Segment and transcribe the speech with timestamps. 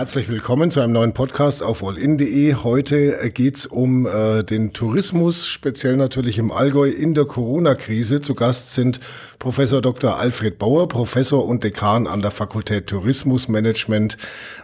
[0.00, 2.54] Herzlich willkommen zu einem neuen Podcast auf allin.de.
[2.54, 8.22] Heute äh, geht's um äh, den Tourismus, speziell natürlich im Allgäu in der Corona-Krise.
[8.22, 8.98] Zu Gast sind
[9.38, 10.18] Professor Dr.
[10.18, 14.16] Alfred Bauer, Professor und Dekan an der Fakultät Tourismusmanagement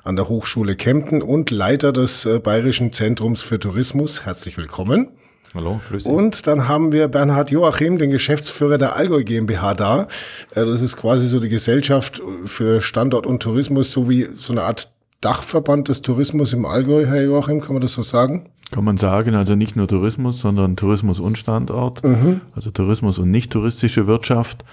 [0.05, 4.25] an der Hochschule Kempten und Leiter des äh, Bayerischen Zentrums für Tourismus.
[4.25, 5.11] Herzlich willkommen.
[5.53, 6.11] Hallo, grüß dich.
[6.11, 10.09] Und dann haben wir Bernhard Joachim, den Geschäftsführer der Allgäu GmbH da.
[10.53, 14.63] Äh, das ist quasi so die Gesellschaft für Standort und Tourismus, so wie so eine
[14.63, 14.96] Art
[15.27, 18.49] Dachverband des Tourismus im Allgäu, Herr Joachim, kann man das so sagen?
[18.71, 22.43] Kann man sagen, also nicht nur Tourismus, sondern Tourismus und Standort, mhm.
[22.55, 24.65] also Tourismus und nicht touristische Wirtschaft.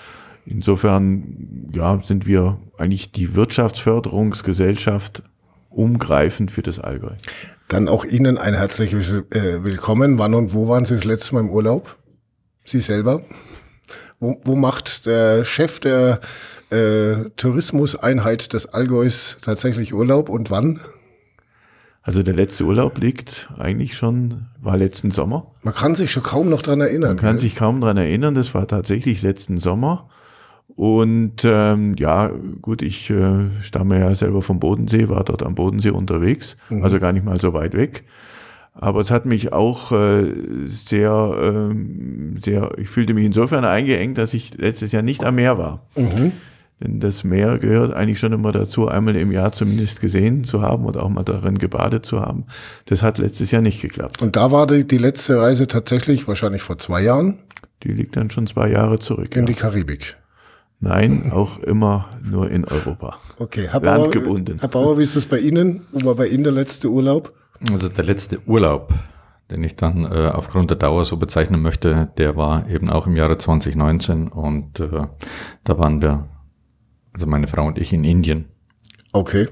[0.46, 5.24] Insofern ja, sind wir eigentlich die Wirtschaftsförderungsgesellschaft
[5.72, 7.14] umgreifend für das Allgäu.
[7.68, 10.20] Dann auch Ihnen ein herzliches äh, Willkommen.
[10.20, 11.98] Wann und wo waren Sie das letzte Mal im Urlaub?
[12.64, 13.24] Sie selber?
[14.20, 16.20] Wo, wo macht der Chef der
[16.74, 20.80] äh, Tourismuseinheit des Allgäus tatsächlich Urlaub und wann?
[22.02, 25.52] Also der letzte Urlaub liegt eigentlich schon, war letzten Sommer.
[25.62, 27.16] Man kann sich schon kaum noch dran erinnern.
[27.16, 30.10] Man kann sich kaum dran erinnern, das war tatsächlich letzten Sommer.
[30.76, 35.92] Und ähm, ja, gut, ich äh, stamme ja selber vom Bodensee, war dort am Bodensee
[35.92, 36.84] unterwegs, mhm.
[36.84, 38.04] also gar nicht mal so weit weg.
[38.74, 40.26] Aber es hat mich auch äh,
[40.66, 45.58] sehr, ähm, sehr, ich fühlte mich insofern eingeengt, dass ich letztes Jahr nicht am Meer
[45.58, 45.86] war.
[45.96, 46.32] Mhm.
[46.84, 50.84] Denn das Meer gehört eigentlich schon immer dazu, einmal im Jahr zumindest gesehen zu haben
[50.84, 52.46] oder auch mal darin gebadet zu haben.
[52.88, 54.22] Das hat letztes Jahr nicht geklappt.
[54.22, 57.40] Und da war die, die letzte Reise tatsächlich wahrscheinlich vor zwei Jahren?
[57.84, 59.34] Die liegt dann schon zwei Jahre zurück.
[59.36, 59.46] In ja.
[59.46, 60.18] die Karibik.
[60.82, 63.18] Nein, auch immer nur in Europa.
[63.40, 65.84] Okay, Herr Bauer, Herr Bauer, wie ist es bei Ihnen?
[65.94, 67.32] Wo war bei Ihnen der letzte Urlaub?
[67.72, 68.94] Also der letzte Urlaub,
[69.50, 73.16] den ich dann äh, aufgrund der Dauer so bezeichnen möchte, der war eben auch im
[73.16, 75.04] Jahre 2019 und äh,
[75.64, 76.28] da waren wir,
[77.14, 78.46] also meine Frau und ich in Indien.
[79.12, 79.48] Okay.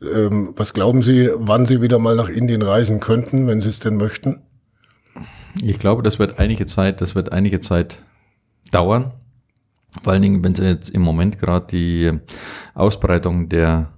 [0.00, 3.80] Ähm, was glauben Sie, wann Sie wieder mal nach Indien reisen könnten, wenn Sie es
[3.80, 4.42] denn möchten?
[5.62, 8.02] Ich glaube, das wird einige Zeit, das wird einige Zeit
[8.70, 9.12] dauern.
[10.02, 12.12] Vor allen Dingen, wenn Sie jetzt im Moment gerade die
[12.74, 13.92] Ausbreitung der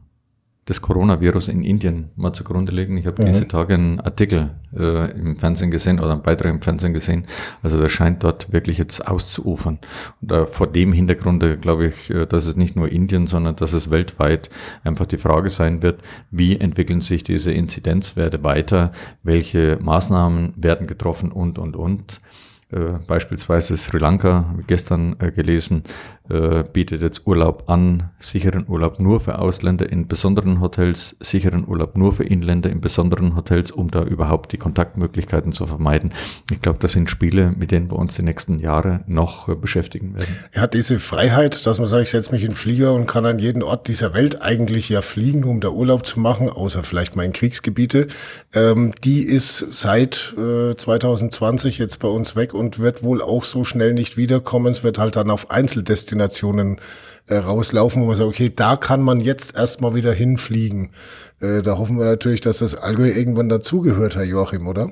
[0.69, 2.99] des Coronavirus in Indien mal zugrunde legen.
[2.99, 3.27] Ich habe mhm.
[3.27, 7.25] diese Tage einen Artikel äh, im Fernsehen gesehen oder einen Beitrag im Fernsehen gesehen.
[7.63, 9.79] Also das scheint dort wirklich jetzt auszuufern.
[10.21, 13.57] Und äh, vor dem Hintergrund äh, glaube ich, äh, dass es nicht nur Indien, sondern
[13.57, 14.51] dass es weltweit
[14.85, 18.93] einfach die Frage sein wird, wie entwickeln sich diese Inzidenzwerte weiter,
[19.23, 22.21] welche Maßnahmen werden getroffen und, und, und.
[22.71, 25.85] Äh, beispielsweise Sri Lanka, gestern äh, gelesen,
[26.31, 31.97] äh, bietet jetzt Urlaub an, sicheren Urlaub nur für Ausländer in besonderen Hotels, sicheren Urlaub
[31.97, 36.13] nur für Inländer in besonderen Hotels, um da überhaupt die Kontaktmöglichkeiten zu vermeiden.
[36.51, 40.15] Ich glaube, das sind Spiele, mit denen wir uns die nächsten Jahre noch äh, beschäftigen
[40.19, 40.37] werden.
[40.53, 43.39] Er hat diese Freiheit, dass man sagt, ich setze mich in Flieger und kann an
[43.39, 47.25] jeden Ort dieser Welt eigentlich ja fliegen, um da Urlaub zu machen, außer vielleicht mal
[47.25, 48.07] in Kriegsgebiete.
[48.55, 53.65] Ähm, die ist seit äh, 2020 jetzt bei uns weg und wird wohl auch so
[53.65, 54.67] schnell nicht wiederkommen.
[54.67, 59.21] Es wird halt dann auf Einzeldestinationen äh, rauslaufen, wo man sagt, okay, da kann man
[59.21, 60.91] jetzt erstmal wieder hinfliegen.
[61.41, 64.91] Äh, da hoffen wir natürlich, dass das Allgäu irgendwann dazugehört, Herr Joachim, oder?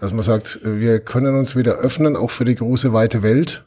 [0.00, 3.64] Dass man sagt, äh, wir können uns wieder öffnen, auch für die große weite Welt.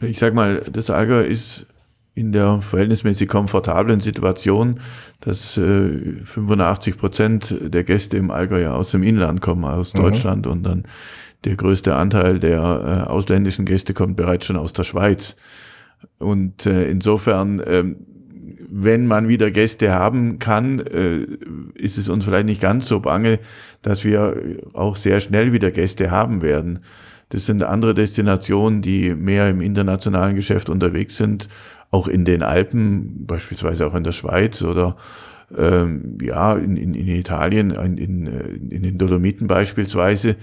[0.00, 1.66] Ich sag mal, das Allgäu ist
[2.14, 4.80] in der verhältnismäßig komfortablen Situation,
[5.20, 10.00] dass äh, 85 Prozent der Gäste im Allgäu ja aus dem Inland kommen, aus mhm.
[10.00, 10.84] Deutschland und dann
[11.44, 12.58] der größte Anteil der
[13.06, 15.36] äh, ausländischen Gäste kommt bereits schon aus der Schweiz.
[16.18, 17.84] Und äh, insofern, äh,
[18.70, 21.26] wenn man wieder Gäste haben kann, äh,
[21.74, 23.38] ist es uns vielleicht nicht ganz so bange,
[23.82, 24.36] dass wir
[24.74, 26.80] auch sehr schnell wieder Gäste haben werden.
[27.30, 31.48] Das sind andere Destinationen, die mehr im internationalen Geschäft unterwegs sind,
[31.90, 34.96] auch in den Alpen, beispielsweise auch in der Schweiz oder
[35.56, 38.26] ähm, ja, in, in, in Italien, in, in,
[38.70, 40.36] in den Dolomiten beispielsweise äh,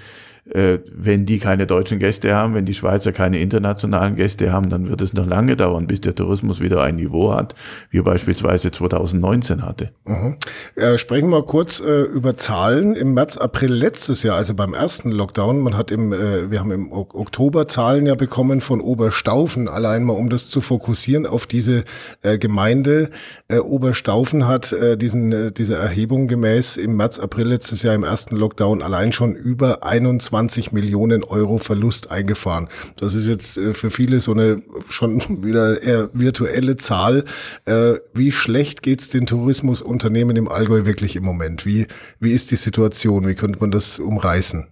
[0.47, 5.01] wenn die keine deutschen Gäste haben, wenn die Schweizer keine internationalen Gäste haben, dann wird
[5.01, 7.55] es noch lange dauern, bis der Tourismus wieder ein Niveau hat,
[7.89, 9.89] wie beispielsweise 2019 hatte.
[10.05, 10.35] Mhm.
[10.75, 12.95] Äh, sprechen wir kurz äh, über Zahlen.
[12.95, 16.71] Im März, April letztes Jahr, also beim ersten Lockdown, man hat im, äh, wir haben
[16.71, 21.85] im Oktober Zahlen ja bekommen von Oberstaufen, allein mal um das zu fokussieren auf diese
[22.21, 23.09] äh, Gemeinde.
[23.47, 28.03] Äh, Oberstaufen hat äh, diesen, äh, diese Erhebung gemäß im März, April letztes Jahr im
[28.03, 32.67] ersten Lockdown allein schon über 21 20 Millionen Euro Verlust eingefahren.
[32.97, 34.57] Das ist jetzt äh, für viele so eine
[34.89, 37.23] schon wieder eher virtuelle Zahl.
[37.63, 41.65] Äh, wie schlecht geht's den Tourismusunternehmen im Allgäu wirklich im Moment?
[41.65, 41.87] Wie,
[42.19, 43.25] wie ist die Situation?
[43.25, 44.67] Wie könnte man das umreißen?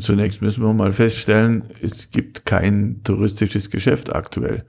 [0.00, 4.64] Zunächst müssen wir mal feststellen, es gibt kein touristisches Geschäft aktuell.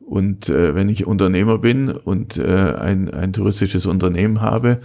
[0.00, 4.80] Und äh, wenn ich Unternehmer bin und äh, ein, ein touristisches Unternehmen habe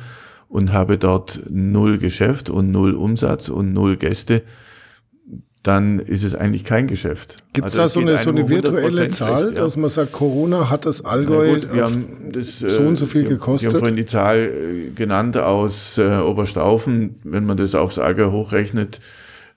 [0.49, 4.41] und habe dort null Geschäft und null Umsatz und null Gäste,
[5.63, 7.35] dann ist es eigentlich kein Geschäft.
[7.53, 9.63] Gibt es also da so eine, so eine virtuelle Zahl, schlecht, ja.
[9.63, 13.23] dass man sagt, Corona hat das Allgäu gut, wir haben das, so und so viel
[13.23, 13.69] Sie, gekostet?
[13.69, 17.19] Sie haben vorhin die Zahl äh, genannt aus äh, Oberstaufen.
[17.23, 19.01] Wenn man das aufs Allgäu hochrechnet,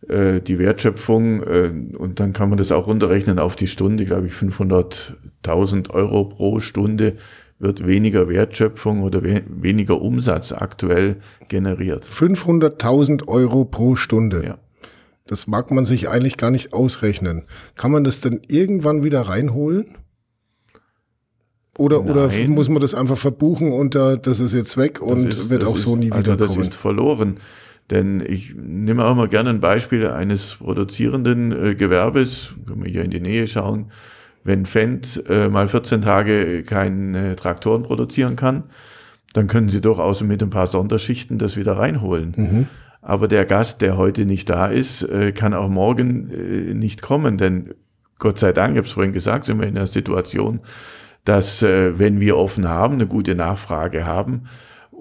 [0.08, 4.26] äh, die Wertschöpfung, äh, und dann kann man das auch runterrechnen auf die Stunde, glaube
[4.26, 7.14] ich, 500.000 Euro pro Stunde
[7.62, 11.16] wird weniger Wertschöpfung oder we weniger Umsatz aktuell
[11.48, 12.04] generiert.
[12.04, 14.44] 500.000 Euro pro Stunde?
[14.44, 14.58] Ja.
[15.26, 17.44] Das mag man sich eigentlich gar nicht ausrechnen.
[17.76, 19.96] Kann man das denn irgendwann wieder reinholen?
[21.78, 25.48] Oder, oder muss man das einfach verbuchen und uh, das ist jetzt weg und ist,
[25.48, 26.58] wird auch so nie also wiederkommen?
[26.58, 27.38] Das ist verloren.
[27.90, 32.54] Denn ich nehme auch mal gerne ein Beispiel eines produzierenden äh, Gewerbes.
[32.66, 33.92] Können wir hier in die Nähe schauen.
[34.44, 38.64] Wenn Fendt äh, mal 14 Tage keine Traktoren produzieren kann,
[39.32, 42.32] dann können sie durchaus mit ein paar Sonderschichten das wieder reinholen.
[42.36, 42.68] Mhm.
[43.00, 47.38] Aber der Gast, der heute nicht da ist, äh, kann auch morgen äh, nicht kommen,
[47.38, 47.74] denn
[48.18, 50.60] Gott sei Dank, ich habe es vorhin gesagt, sind wir in der Situation,
[51.24, 54.44] dass äh, wenn wir offen haben, eine gute Nachfrage haben,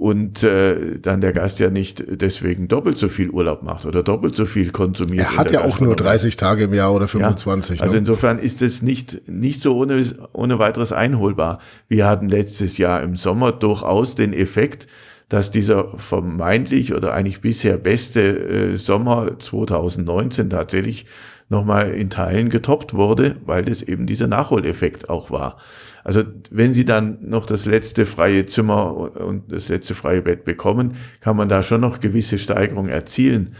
[0.01, 4.35] und äh, dann der Gast ja nicht deswegen doppelt so viel Urlaub macht oder doppelt
[4.35, 5.27] so viel konsumiert.
[5.27, 7.77] Er hat ja auch nur 30 Tage im Jahr oder 25.
[7.77, 7.99] Ja, also ne?
[7.99, 10.03] insofern ist es nicht, nicht so ohne,
[10.33, 11.59] ohne weiteres einholbar.
[11.87, 14.87] Wir hatten letztes Jahr im Sommer durchaus den Effekt,
[15.29, 21.05] dass dieser vermeintlich oder eigentlich bisher beste äh, Sommer 2019 tatsächlich
[21.47, 25.57] nochmal in Teilen getoppt wurde, weil das eben dieser Nachholeffekt auch war.
[26.03, 30.95] Also wenn Sie dann noch das letzte freie Zimmer und das letzte freie Bett bekommen,
[31.19, 33.55] kann man da schon noch gewisse Steigerung erzielen.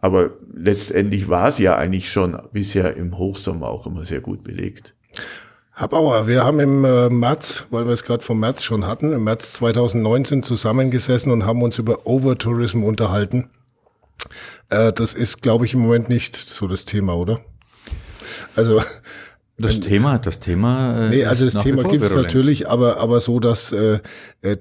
[0.00, 4.94] Aber letztendlich war es ja eigentlich schon bisher im Hochsommer auch immer sehr gut belegt.
[5.74, 9.12] Herr Bauer, wir haben im äh, März, weil wir es gerade vom März schon hatten,
[9.12, 13.50] im März 2019 zusammengesessen und haben uns über Overtourism unterhalten.
[14.68, 17.40] Äh, das ist, glaube ich, im Moment nicht so das Thema, oder?
[18.56, 18.82] Also
[19.62, 21.06] das ein, Thema, das Thema.
[21.06, 24.00] Äh, nee, also das Thema gibt es natürlich, aber aber so, dass äh,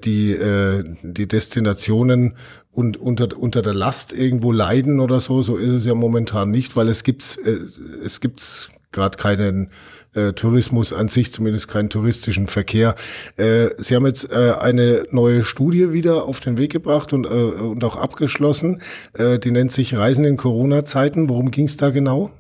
[0.04, 2.36] die äh, die Destinationen
[2.72, 6.75] und unter unter der Last irgendwo leiden oder so, so ist es ja momentan nicht,
[6.75, 7.57] weil es gibt's äh,
[8.04, 9.69] es gibt's gerade keinen
[10.16, 12.95] äh, Tourismus an sich, zumindest keinen touristischen Verkehr.
[13.38, 17.30] Äh, Sie haben jetzt äh, eine neue Studie wieder auf den Weg gebracht und, äh,
[17.30, 18.81] und auch abgeschlossen.
[19.13, 21.30] Äh, die nennt sich Reisen in Corona-Zeiten.
[21.30, 22.31] Worum ging es da genau?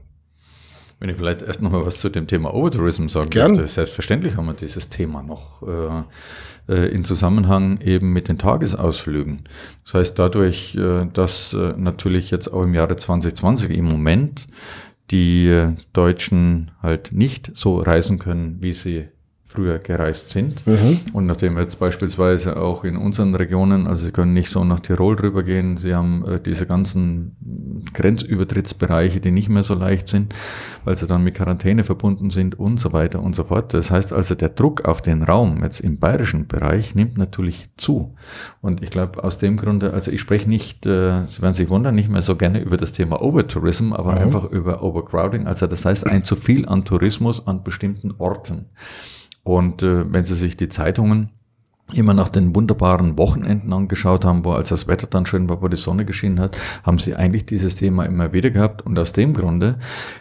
[0.99, 3.51] Wenn ich vielleicht erst noch mal was zu dem Thema Overtourism sagen Gern.
[3.51, 3.67] möchte.
[3.67, 6.03] Selbstverständlich haben wir dieses Thema noch äh,
[6.69, 9.43] äh, in Zusammenhang eben mit den Tagesausflügen.
[9.85, 14.47] Das heißt, dadurch, äh, dass äh, natürlich jetzt auch im Jahre 2020 im Moment
[15.09, 19.07] die Deutschen halt nicht so reisen können, wie sie
[19.49, 20.65] früher gereist sind.
[20.67, 20.99] Mhm.
[21.11, 25.15] Und nachdem jetzt beispielsweise auch in unseren Regionen, also Sie können nicht so nach Tirol
[25.15, 27.35] rübergehen, Sie haben äh, diese ganzen
[27.93, 30.35] Grenzübertrittsbereiche, die nicht mehr so leicht sind,
[30.85, 33.73] weil sie dann mit Quarantäne verbunden sind und so weiter und so fort.
[33.73, 38.15] Das heißt also, der Druck auf den Raum jetzt im bayerischen Bereich nimmt natürlich zu.
[38.61, 41.95] Und ich glaube, aus dem Grunde, also ich spreche nicht, äh, Sie werden sich wundern,
[41.95, 44.17] nicht mehr so gerne über das Thema Overtourism, aber mhm.
[44.19, 45.47] einfach über Overcrowding.
[45.47, 48.65] Also das heißt, ein zu viel an Tourismus an bestimmten Orten.
[49.43, 51.29] Und äh, wenn Sie sich die Zeitungen
[51.93, 55.67] immer nach den wunderbaren Wochenenden angeschaut haben, wo als das Wetter dann schön war, wo
[55.67, 58.81] die Sonne geschienen hat, haben sie eigentlich dieses Thema immer wieder gehabt.
[58.83, 59.77] Und aus dem Grunde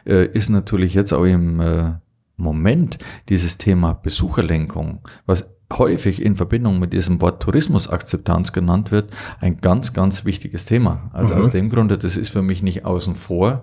[0.07, 1.93] äh, ist natürlich jetzt auch im äh,
[2.37, 2.99] Moment
[3.29, 9.11] dieses Thema Besucherlenkung, was häufig in Verbindung mit diesem Wort Tourismusakzeptanz genannt wird,
[9.41, 11.11] ein ganz, ganz wichtiges Thema.
[11.13, 11.41] Also mhm.
[11.43, 13.63] aus dem Grunde, das ist für mich nicht außen vor.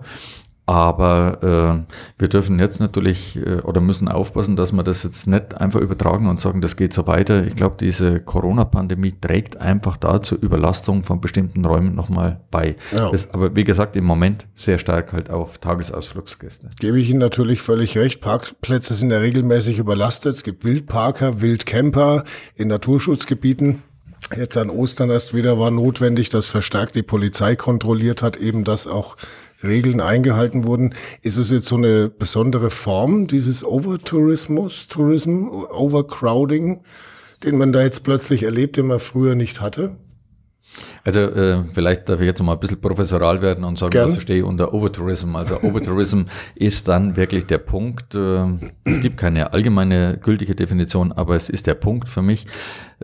[0.66, 5.54] Aber äh, wir dürfen jetzt natürlich äh, oder müssen aufpassen, dass wir das jetzt nicht
[5.54, 7.46] einfach übertragen und sagen, das geht so weiter.
[7.46, 12.74] Ich glaube, diese Corona-Pandemie trägt einfach dazu Überlastung von bestimmten Räumen nochmal bei.
[12.90, 13.10] Ja.
[13.10, 16.68] Das, aber wie gesagt, im Moment sehr stark halt auf Tagesausflugsgäste.
[16.80, 18.20] Gebe ich Ihnen natürlich völlig recht.
[18.20, 20.34] Parkplätze sind ja regelmäßig überlastet.
[20.34, 22.24] Es gibt Wildparker, Wildcamper
[22.56, 23.84] in Naturschutzgebieten.
[24.34, 28.88] Jetzt an Ostern erst wieder war notwendig, dass verstärkt die Polizei kontrolliert hat, eben das
[28.88, 29.16] auch
[29.62, 30.94] Regeln eingehalten wurden.
[31.22, 36.82] Ist es jetzt so eine besondere Form dieses Overtourismus, Tourism, Overcrowding,
[37.42, 39.96] den man da jetzt plötzlich erlebt, den man früher nicht hatte?
[41.06, 44.06] Also äh, vielleicht darf ich jetzt mal ein bisschen professoral werden und sagen, Gern.
[44.06, 45.36] was verstehe ich unter Overtourism.
[45.36, 46.22] Also Overtourism
[46.56, 48.44] ist dann wirklich der Punkt, äh,
[48.82, 52.48] es gibt keine allgemeine gültige Definition, aber es ist der Punkt für mich,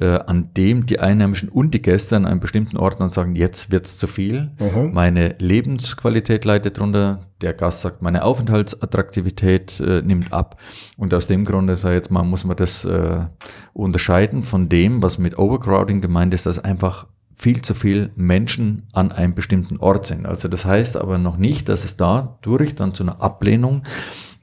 [0.01, 3.71] äh, an dem die Einheimischen und die Gäste an einem bestimmten Ort dann sagen, jetzt
[3.71, 4.93] wird's zu viel, mhm.
[4.93, 10.61] meine Lebensqualität leidet drunter, der Gast sagt, meine Aufenthaltsattraktivität äh, nimmt ab
[10.97, 13.27] und aus dem Grunde, sag ich jetzt mal, muss man das äh,
[13.75, 17.07] unterscheiden von dem, was mit Overcrowding gemeint ist, dass einfach
[17.43, 20.27] viel zu viel Menschen an einem bestimmten Ort sind.
[20.27, 23.83] Also das heißt aber noch nicht, dass es dadurch dann zu einer Ablehnung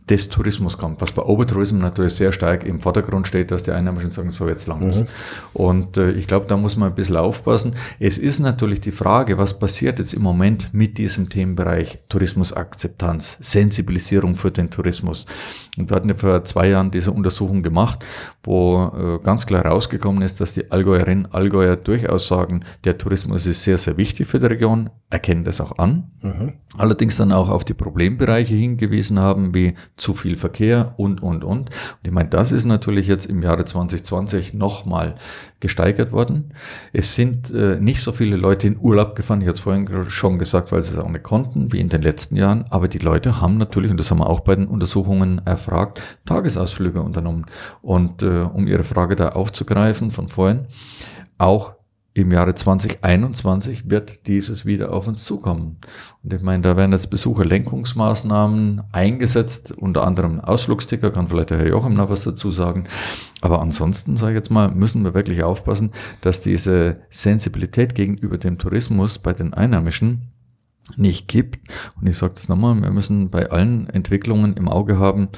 [0.09, 4.11] des Tourismus kommt, was bei Overtourism natürlich sehr stark im Vordergrund steht, dass die Einheimischen
[4.11, 5.01] sagen, so jetzt langs.
[5.01, 5.07] Mhm.
[5.53, 7.75] Und äh, ich glaube, da muss man ein bisschen aufpassen.
[7.99, 14.35] Es ist natürlich die Frage, was passiert jetzt im Moment mit diesem Themenbereich Tourismusakzeptanz, Sensibilisierung
[14.35, 15.25] für den Tourismus.
[15.77, 18.03] Und wir hatten ja vor zwei Jahren diese Untersuchung gemacht,
[18.43, 23.63] wo äh, ganz klar rausgekommen ist, dass die Allgäuerinnen Allgäuer durchaus sagen, der Tourismus ist
[23.63, 26.11] sehr, sehr wichtig für die Region, erkennen das auch an.
[26.21, 26.53] Mhm.
[26.77, 31.69] Allerdings dann auch auf die Problembereiche hingewiesen haben, wie zu viel Verkehr und, und, und.
[31.69, 31.69] Und
[32.03, 35.15] ich meine, das ist natürlich jetzt im Jahre 2020 nochmal
[35.59, 36.53] gesteigert worden.
[36.93, 40.39] Es sind äh, nicht so viele Leute in Urlaub gefahren, ich hatte es vorhin schon
[40.39, 42.65] gesagt, weil sie es auch nicht konnten, wie in den letzten Jahren.
[42.69, 47.01] Aber die Leute haben natürlich, und das haben wir auch bei den Untersuchungen erfragt, Tagesausflüge
[47.01, 47.45] unternommen.
[47.81, 50.67] Und äh, um Ihre Frage da aufzugreifen von vorhin,
[51.37, 51.78] auch
[52.21, 55.77] im Jahre 2021 wird dieses wieder auf uns zukommen.
[56.23, 61.67] Und ich meine, da werden jetzt Besucherlenkungsmaßnahmen eingesetzt, unter anderem Ausflugsticker, kann vielleicht der Herr
[61.69, 62.85] Jochem noch was dazu sagen.
[63.41, 68.57] Aber ansonsten, sage ich jetzt mal, müssen wir wirklich aufpassen, dass diese Sensibilität gegenüber dem
[68.57, 70.31] Tourismus bei den Einheimischen
[70.97, 71.59] nicht gibt.
[71.99, 75.29] Und ich sage das nochmal, wir müssen bei allen Entwicklungen im Auge haben,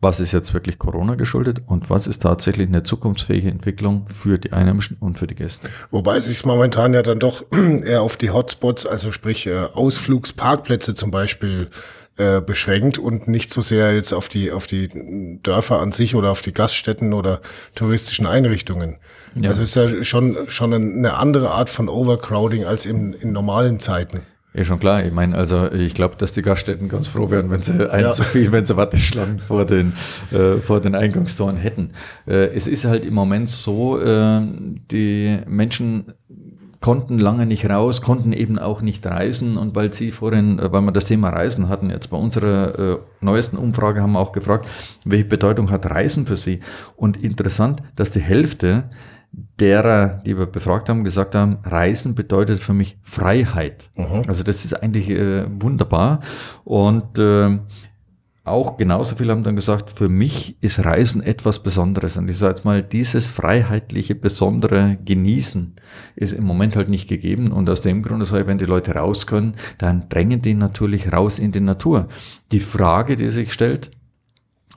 [0.00, 4.52] was ist jetzt wirklich Corona geschuldet und was ist tatsächlich eine zukunftsfähige Entwicklung für die
[4.52, 5.68] Einheimischen und für die Gäste.
[5.90, 7.44] Wobei sich momentan ja dann doch
[7.84, 11.70] eher auf die Hotspots, also sprich äh, Ausflugsparkplätze zum Beispiel
[12.18, 14.88] äh, beschränkt und nicht so sehr jetzt auf die auf die
[15.42, 17.40] Dörfer an sich oder auf die Gaststätten oder
[17.74, 18.96] touristischen Einrichtungen.
[19.34, 19.50] Ja.
[19.50, 24.22] Also ist ja schon schon eine andere Art von Overcrowding als in, in normalen Zeiten.
[24.56, 25.04] Ja, schon klar.
[25.04, 28.12] Ich meine, also ich glaube, dass die Gaststätten ganz froh wären, wenn sie ein ja.
[28.12, 29.92] zu viel, wenn sie Warteschlangen vor den,
[30.32, 31.90] äh, vor den Eingangstoren hätten.
[32.26, 34.40] Äh, es ist halt im Moment so, äh,
[34.90, 36.14] die Menschen
[36.80, 40.80] konnten lange nicht raus, konnten eben auch nicht reisen und weil Sie vorhin, äh, weil
[40.82, 44.66] wir das Thema Reisen hatten, jetzt bei unserer äh, neuesten Umfrage haben wir auch gefragt,
[45.04, 46.60] welche Bedeutung hat Reisen für Sie?
[46.96, 48.84] Und interessant, dass die Hälfte
[49.32, 53.90] derer, die wir befragt haben, gesagt haben, Reisen bedeutet für mich Freiheit.
[53.94, 54.24] Mhm.
[54.26, 56.20] Also das ist eigentlich äh, wunderbar.
[56.64, 57.58] Und äh,
[58.46, 62.16] auch genauso viele haben dann gesagt, für mich ist Reisen etwas Besonderes.
[62.16, 65.74] Und ich sage jetzt mal, dieses freiheitliche, besondere Genießen
[66.14, 67.50] ist im Moment halt nicht gegeben.
[67.50, 71.12] Und aus dem Grunde sage ich, wenn die Leute raus können, dann drängen die natürlich
[71.12, 72.06] raus in die Natur.
[72.52, 73.90] Die Frage, die sich stellt,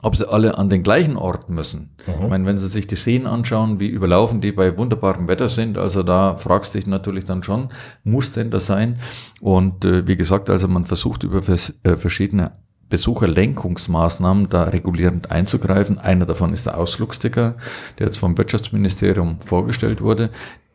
[0.02, 1.90] ob sie alle an den gleichen Ort müssen.
[2.06, 2.24] Mhm.
[2.24, 5.78] Ich meine, wenn sie sich die Seen anschauen, wie überlaufen die bei wunderbarem Wetter sind,
[5.78, 7.68] also da fragst du dich natürlich dann schon,
[8.04, 8.98] muss denn das sein?
[9.40, 12.52] Und äh, wie gesagt, also man versucht über vers äh, verschiedene
[12.88, 15.98] Besucherlenkungsmaßnahmen da regulierend einzugreifen.
[15.98, 17.56] Einer davon ist der Ausflugsticker,
[17.98, 20.30] der jetzt vom Wirtschaftsministerium vorgestellt wurde,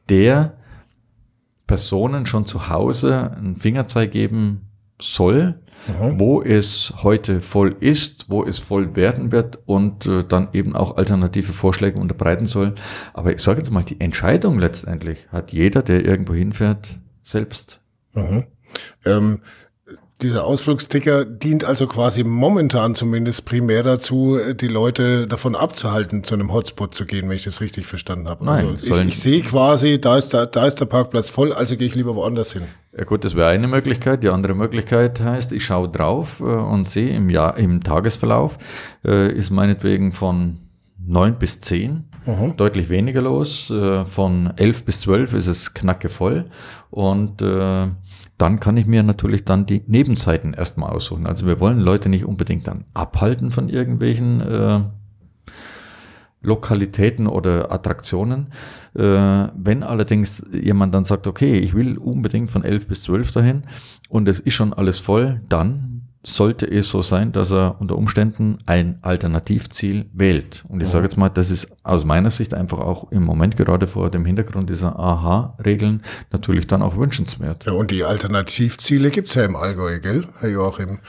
[0.08, 0.53] der
[1.67, 4.70] Personen schon zu Hause einen Fingerzeig geben
[5.01, 6.20] soll, mhm.
[6.20, 10.98] wo es heute voll ist, wo es voll werden wird und äh, dann eben auch
[10.98, 12.75] alternative Vorschläge unterbreiten soll.
[13.13, 17.79] Aber ich sage jetzt mal, die Entscheidung letztendlich hat jeder, der irgendwo hinfährt, selbst.
[18.13, 18.46] Mhm.
[19.05, 19.41] Ähm,
[20.22, 26.53] dieser Ausflugsticker dient also quasi momentan zumindest primär dazu, die Leute davon abzuhalten, zu einem
[26.53, 28.45] Hotspot zu gehen, wenn ich das richtig verstanden habe.
[28.45, 31.75] Nein, also ich, ich sehe quasi, da ist, da, da ist der Parkplatz voll, also
[31.75, 32.63] gehe ich lieber woanders hin.
[32.98, 34.24] Ja gut, das wäre eine Möglichkeit.
[34.24, 38.57] Die andere Möglichkeit heißt, ich schaue drauf äh, und sehe im, Jahr, im Tagesverlauf
[39.03, 40.60] äh, ist meinetwegen von
[41.05, 42.55] neun bis zehn mhm.
[42.55, 43.69] deutlich weniger los.
[43.69, 46.45] Äh, von elf bis zwölf ist es knacke voll
[46.89, 47.41] und
[48.38, 51.25] dann kann ich mir natürlich dann die Nebenzeiten erstmal aussuchen.
[51.25, 54.80] Also wir wollen Leute nicht unbedingt dann abhalten von irgendwelchen äh,
[56.42, 58.48] Lokalitäten oder Attraktionen.
[58.94, 59.01] Äh,
[59.56, 63.63] wenn allerdings jemand dann sagt, okay, ich will unbedingt von 11 bis 12 dahin
[64.10, 68.58] und es ist schon alles voll, dann sollte es so sein, dass er unter Umständen
[68.65, 70.63] ein Alternativziel wählt.
[70.67, 73.88] Und ich sage jetzt mal, das ist aus meiner Sicht einfach auch im Moment gerade
[73.88, 77.65] vor dem Hintergrund dieser AHA-Regeln natürlich dann auch wünschenswert.
[77.65, 81.00] Ja, und die Alternativziele gibt's ja im Allgäu, gell, Herr Joachim?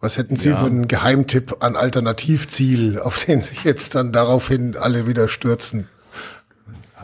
[0.00, 0.56] Was hätten Sie ja.
[0.56, 5.88] für einen Geheimtipp an Alternativziel, auf den sich jetzt dann daraufhin alle wieder stürzen?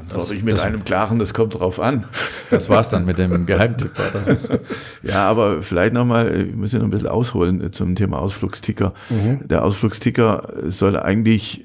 [0.05, 2.05] Antworte ich mit einem klaren, das kommt drauf an.
[2.51, 4.61] Das war's dann mit dem Geheimtipp, oder?
[5.03, 8.95] ja, aber vielleicht nochmal, ich muss ja noch ein bisschen ausholen zum Thema Ausflugsticker.
[9.11, 9.49] Mhm.
[9.49, 11.65] Der Ausflugsticker soll eigentlich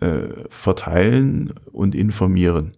[0.00, 2.74] äh, verteilen und informieren.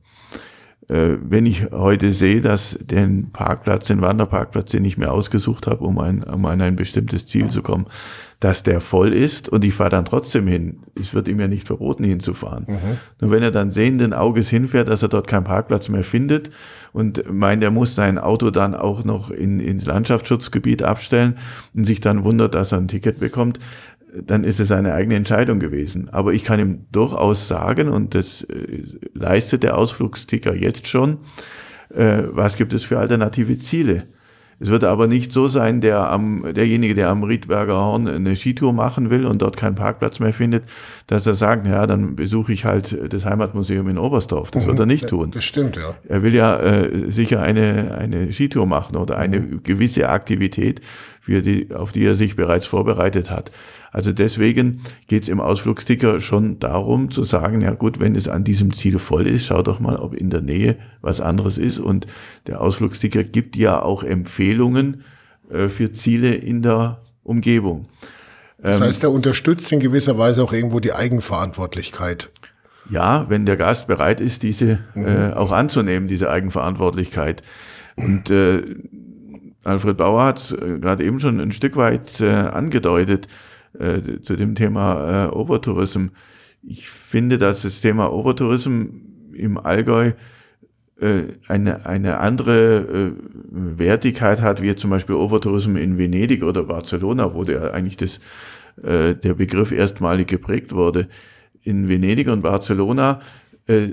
[0.88, 5.84] Äh, wenn ich heute sehe, dass den Parkplatz, den Wanderparkplatz, den ich mir ausgesucht habe,
[5.84, 7.86] um, ein, um an ein bestimmtes Ziel zu kommen,
[8.40, 10.80] dass der voll ist und ich fahre dann trotzdem hin.
[10.98, 12.64] Es wird ihm ja nicht verboten, hinzufahren.
[12.66, 12.96] Mhm.
[13.20, 16.50] Nur wenn er dann sehenden Auges hinfährt, dass er dort keinen Parkplatz mehr findet
[16.92, 21.36] und meint, er muss sein Auto dann auch noch in, ins Landschaftsschutzgebiet abstellen
[21.74, 23.58] und sich dann wundert, dass er ein Ticket bekommt,
[24.14, 26.08] dann ist es eine eigene Entscheidung gewesen.
[26.08, 31.18] Aber ich kann ihm durchaus sagen, und das äh, leistet der Ausflugsticker jetzt schon,
[31.94, 34.04] äh, was gibt es für alternative Ziele?
[34.62, 38.74] Es wird aber nicht so sein, der am, derjenige, der am Riedberger Horn eine Skitour
[38.74, 40.64] machen will und dort keinen Parkplatz mehr findet,
[41.06, 44.50] dass er sagt, ja, dann besuche ich halt das Heimatmuseum in Oberstdorf.
[44.50, 45.30] Das mhm, wird er nicht tun.
[45.30, 45.94] Das stimmt, ja.
[46.06, 49.62] Er will ja äh, sicher eine, eine Skitour machen oder eine mhm.
[49.62, 50.82] gewisse Aktivität,
[51.20, 53.52] für die, auf die er sich bereits vorbereitet hat.
[53.92, 58.44] Also deswegen geht es im Ausflugsticker schon darum zu sagen, ja gut, wenn es an
[58.44, 61.80] diesem Ziel voll ist, schau doch mal, ob in der Nähe was anderes ist.
[61.80, 62.06] Und
[62.46, 65.02] der Ausflugsticker gibt ja auch Empfehlungen
[65.50, 67.86] äh, für Ziele in der Umgebung.
[68.58, 72.30] Das ähm, heißt, er unterstützt in gewisser Weise auch irgendwo die Eigenverantwortlichkeit.
[72.88, 75.06] Ja, wenn der Gast bereit ist, diese mhm.
[75.06, 77.42] äh, auch anzunehmen, diese Eigenverantwortlichkeit.
[77.96, 78.62] Und äh,
[79.64, 83.28] Alfred Bauer hat äh, gerade eben schon ein Stück weit äh, angedeutet
[83.78, 86.08] äh, zu dem Thema äh, Overtourism.
[86.62, 88.86] Ich finde, dass das Thema Overtourism
[89.32, 90.12] im Allgäu
[91.00, 93.12] äh, eine, eine andere äh,
[93.50, 98.20] Wertigkeit hat, wie zum Beispiel Overtourism in Venedig oder Barcelona, wo der eigentlich das,
[98.82, 101.08] äh, der Begriff erstmalig geprägt wurde.
[101.62, 103.20] In Venedig und Barcelona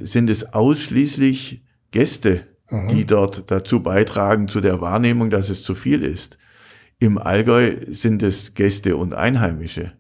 [0.04, 2.88] sind es ausschließlich Gäste, mhm.
[2.90, 6.40] die dort dazu beitragen zu der Wahrnehmung, dass es zu viel ist.
[7.00, 9.92] Im Allgäu sind es Gäste und Einheimische.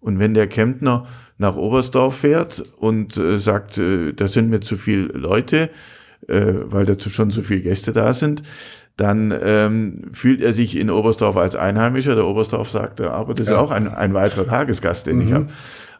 [0.00, 1.06] Und wenn der Kempner
[1.38, 5.70] nach Oberstdorf fährt und äh, sagt, äh, da sind mir zu viele Leute,
[6.28, 8.42] äh, weil dazu schon zu viele Gäste da sind,
[8.96, 12.16] dann ähm, fühlt er sich in Oberstdorf als Einheimischer.
[12.16, 13.54] Der Oberstdorf sagt, aber das ja.
[13.54, 15.26] ist auch ein, ein weiterer Tagesgast, den mhm.
[15.26, 15.48] ich habe.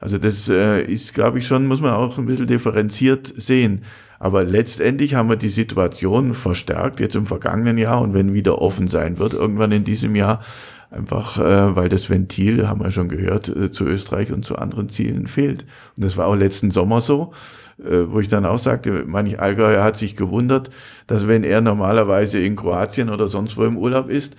[0.00, 3.82] Also das äh, ist, glaube ich, schon, muss man auch ein bisschen differenziert sehen.
[4.18, 8.88] Aber letztendlich haben wir die Situation verstärkt jetzt im vergangenen Jahr und wenn wieder offen
[8.88, 10.42] sein wird, irgendwann in diesem Jahr,
[10.90, 14.88] einfach äh, weil das Ventil, haben wir schon gehört, äh, zu Österreich und zu anderen
[14.88, 15.66] Zielen fehlt.
[15.96, 17.32] Und das war auch letzten Sommer so,
[17.78, 20.70] äh, wo ich dann auch sagte, manch Allgäuer hat sich gewundert,
[21.06, 24.34] dass wenn er normalerweise in Kroatien oder sonst wo im Urlaub ist,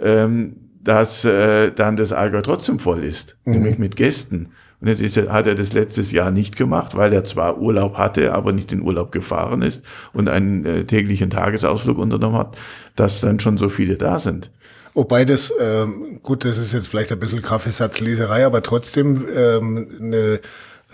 [0.00, 3.54] ähm, dass äh, dann das Allgäu trotzdem voll ist, mhm.
[3.54, 4.50] nämlich mit Gästen.
[4.84, 7.96] Und jetzt ist er, hat er das letztes Jahr nicht gemacht, weil er zwar Urlaub
[7.96, 12.58] hatte, aber nicht in Urlaub gefahren ist und einen äh, täglichen Tagesausflug unternommen hat,
[12.94, 14.50] dass dann schon so viele da sind.
[14.92, 20.40] Wobei das, ähm, gut, das ist jetzt vielleicht ein bisschen Kaffeesatzleserei, aber trotzdem ähm, eine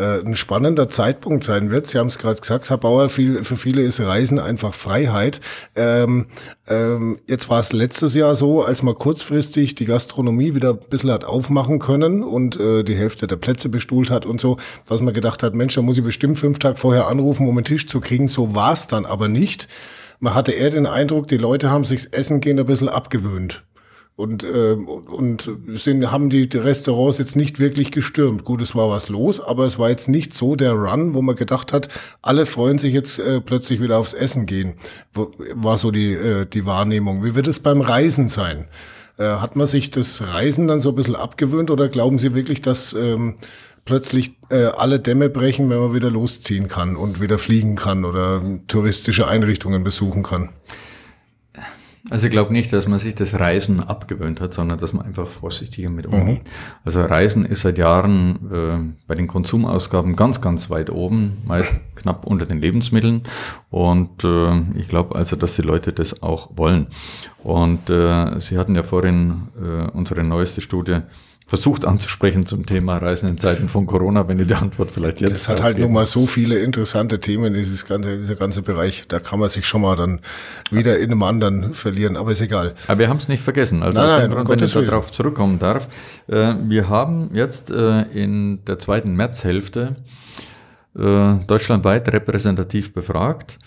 [0.00, 1.86] äh, ein spannender Zeitpunkt sein wird.
[1.86, 5.40] Sie haben es gerade gesagt, Herr Bauer, viel, für viele ist Reisen einfach Freiheit.
[5.76, 6.26] Ähm,
[6.66, 11.10] ähm, jetzt war es letztes Jahr so, als man kurzfristig die Gastronomie wieder ein bisschen
[11.10, 14.56] hat aufmachen können und äh, die Hälfte der Plätze bestuhlt hat und so,
[14.88, 17.64] dass man gedacht hat, Mensch, da muss ich bestimmt fünf Tage vorher anrufen, um einen
[17.64, 18.26] Tisch zu kriegen.
[18.28, 19.68] So war es dann aber nicht.
[20.18, 23.64] Man hatte eher den Eindruck, die Leute haben sich's Essen gehen ein bisschen abgewöhnt
[24.20, 28.44] und, äh, und sind, haben die, die Restaurants jetzt nicht wirklich gestürmt.
[28.44, 31.36] Gut, es war was los, aber es war jetzt nicht so der Run, wo man
[31.36, 31.88] gedacht hat,
[32.20, 34.74] alle freuen sich jetzt äh, plötzlich wieder aufs Essen gehen.
[35.14, 37.24] War so die, äh, die Wahrnehmung.
[37.24, 38.68] Wie wird es beim Reisen sein?
[39.16, 42.60] Äh, hat man sich das Reisen dann so ein bisschen abgewöhnt oder glauben Sie wirklich,
[42.60, 43.36] dass ähm,
[43.86, 48.42] plötzlich äh, alle Dämme brechen, wenn man wieder losziehen kann und wieder fliegen kann oder
[48.68, 50.50] touristische Einrichtungen besuchen kann?
[52.08, 55.26] Also ich glaube nicht, dass man sich das Reisen abgewöhnt hat, sondern dass man einfach
[55.26, 56.44] vorsichtiger mit umgeht.
[56.44, 56.50] Mhm.
[56.84, 62.26] Also Reisen ist seit Jahren äh, bei den Konsumausgaben ganz, ganz weit oben, meist knapp
[62.26, 63.24] unter den Lebensmitteln.
[63.68, 66.86] Und äh, ich glaube also, dass die Leute das auch wollen.
[67.42, 71.00] Und äh, Sie hatten ja vorhin äh, unsere neueste Studie
[71.50, 75.32] versucht anzusprechen zum Thema Reisen in Zeiten von Corona, wenn ihr die Antwort vielleicht jetzt.
[75.32, 79.06] Das hat halt nun mal so viele interessante Themen, dieses ganze, dieser ganze Bereich.
[79.08, 80.20] Da kann man sich schon mal dann
[80.70, 82.74] wieder in einem anderen verlieren, aber ist egal.
[82.86, 83.82] Aber wir haben es nicht vergessen.
[83.82, 85.88] Also nein, dem Grund, wenn ich darauf zurückkommen darf.
[86.28, 89.96] Äh, wir haben jetzt äh, in der zweiten Märzhälfte
[90.96, 93.58] äh, deutschlandweit repräsentativ befragt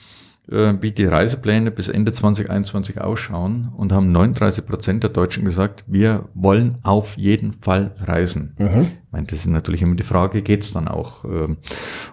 [0.50, 5.84] äh, wie die Reisepläne bis Ende 2021 ausschauen und haben 39 Prozent der Deutschen gesagt,
[5.88, 8.56] wir wollen auf jeden Fall reisen.
[8.58, 8.82] Mhm.
[9.06, 11.24] Ich meine, das ist natürlich immer die Frage, geht's dann auch?
[11.26, 11.58] Ähm,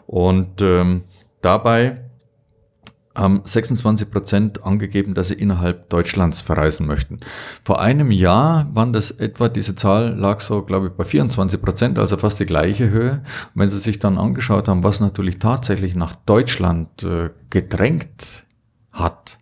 [0.07, 1.03] und ähm,
[1.40, 2.10] dabei
[3.20, 7.20] haben 26 Prozent angegeben, dass sie innerhalb Deutschlands verreisen möchten.
[7.64, 11.98] Vor einem Jahr waren das etwa, diese Zahl lag so, glaube ich, bei 24 Prozent,
[11.98, 13.22] also fast die gleiche Höhe.
[13.54, 18.44] Und wenn Sie sich dann angeschaut haben, was natürlich tatsächlich nach Deutschland äh, gedrängt
[18.92, 19.38] hat,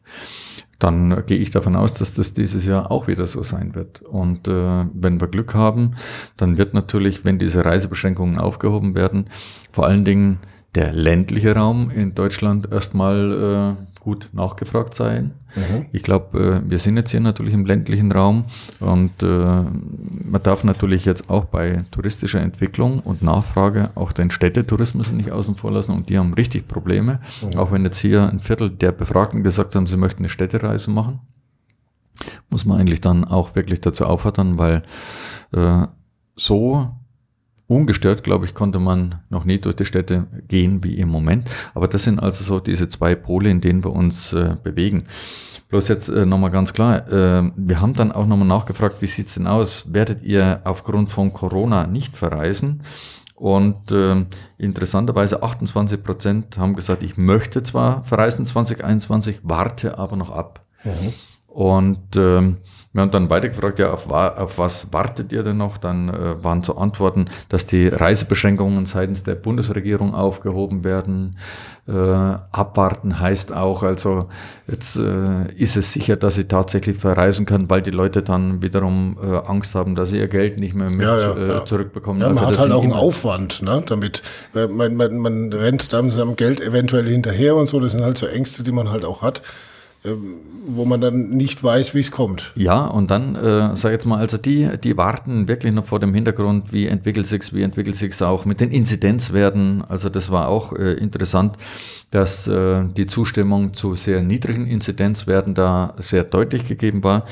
[0.79, 4.03] dann gehe ich davon aus, dass das dieses Jahr auch wieder so sein wird.
[4.03, 5.97] Und äh, wenn wir Glück haben,
[6.37, 9.29] dann wird natürlich, wenn diese Reisebeschränkungen aufgehoben werden,
[9.73, 10.39] vor allen Dingen
[10.79, 15.33] der ländliche Raum in Deutschland erstmal äh, gut nachgefragt sein.
[15.57, 15.87] Mhm.
[15.91, 18.45] Ich glaube, äh, wir sind jetzt hier natürlich im ländlichen Raum
[18.79, 25.11] und äh, man darf natürlich jetzt auch bei touristischer Entwicklung und Nachfrage auch den Städtetourismus
[25.11, 27.19] nicht außen vor lassen und die haben richtig Probleme.
[27.43, 27.59] Mhm.
[27.59, 31.19] Auch wenn jetzt hier ein Viertel der Befragten gesagt haben, sie möchten eine Städtereise machen,
[32.51, 34.85] muss man eigentlich dann auch wirklich dazu auffordern, weil
[35.53, 35.89] äh,
[36.37, 36.93] so
[37.69, 41.49] ungestört, glaube ich, konnte man noch nie durch die Städte gehen wie im Moment.
[41.75, 45.05] Aber das sind also so diese zwei Pole, in denen wir uns äh, bewegen.
[45.69, 49.35] Bloß jetzt äh, nochmal ganz klar, äh, wir haben dann auch nochmal nachgefragt, wie sieht's
[49.35, 49.85] denn aus?
[49.93, 52.83] Werdet ihr aufgrund von Corona nicht verreisen?
[53.35, 54.25] Und äh,
[54.57, 60.65] interessanterweise 28 Prozent haben gesagt, ich möchte zwar verreisen 2021, warte aber noch ab.
[60.85, 61.13] Mhm.
[61.49, 62.59] Und ähm,
[62.93, 65.79] wir haben dann weiter gefragt, ja, auf, auf was wartet ihr denn noch?
[65.79, 71.39] Dann äh, waren zu Antworten, dass die Reisebeschränkungen seitens der Bundesregierung aufgehoben werden.
[71.87, 74.29] Äh, abwarten heißt auch, also
[74.67, 79.17] jetzt äh, ist es sicher, dass sie tatsächlich verreisen können, weil die Leute dann wiederum
[79.23, 81.65] äh, Angst haben, dass sie ihr Geld nicht mehr mit ja, ja, äh, ja.
[81.65, 82.21] zurückbekommen.
[82.21, 84.23] Ja, man also hat halt auch einen Aufwand, ne, damit.
[84.55, 87.81] Äh, man, man, man rennt dann seinem Geld eventuell hinterher und so.
[87.81, 89.43] Das sind halt so Ängste, die man halt auch hat.
[90.05, 92.53] Ähm, wo man dann nicht weiß, wie es kommt.
[92.55, 96.15] Ja, und dann, äh, sag jetzt mal, also die, die warten wirklich noch vor dem
[96.15, 99.83] Hintergrund, wie entwickelt sich's, wie entwickelt sich's auch mit den Inzidenzwerten.
[99.83, 101.57] Also das war auch äh, interessant,
[102.13, 107.25] dass äh, die Zustimmung zu sehr niedrigen Inzidenzwerten da sehr deutlich gegeben war.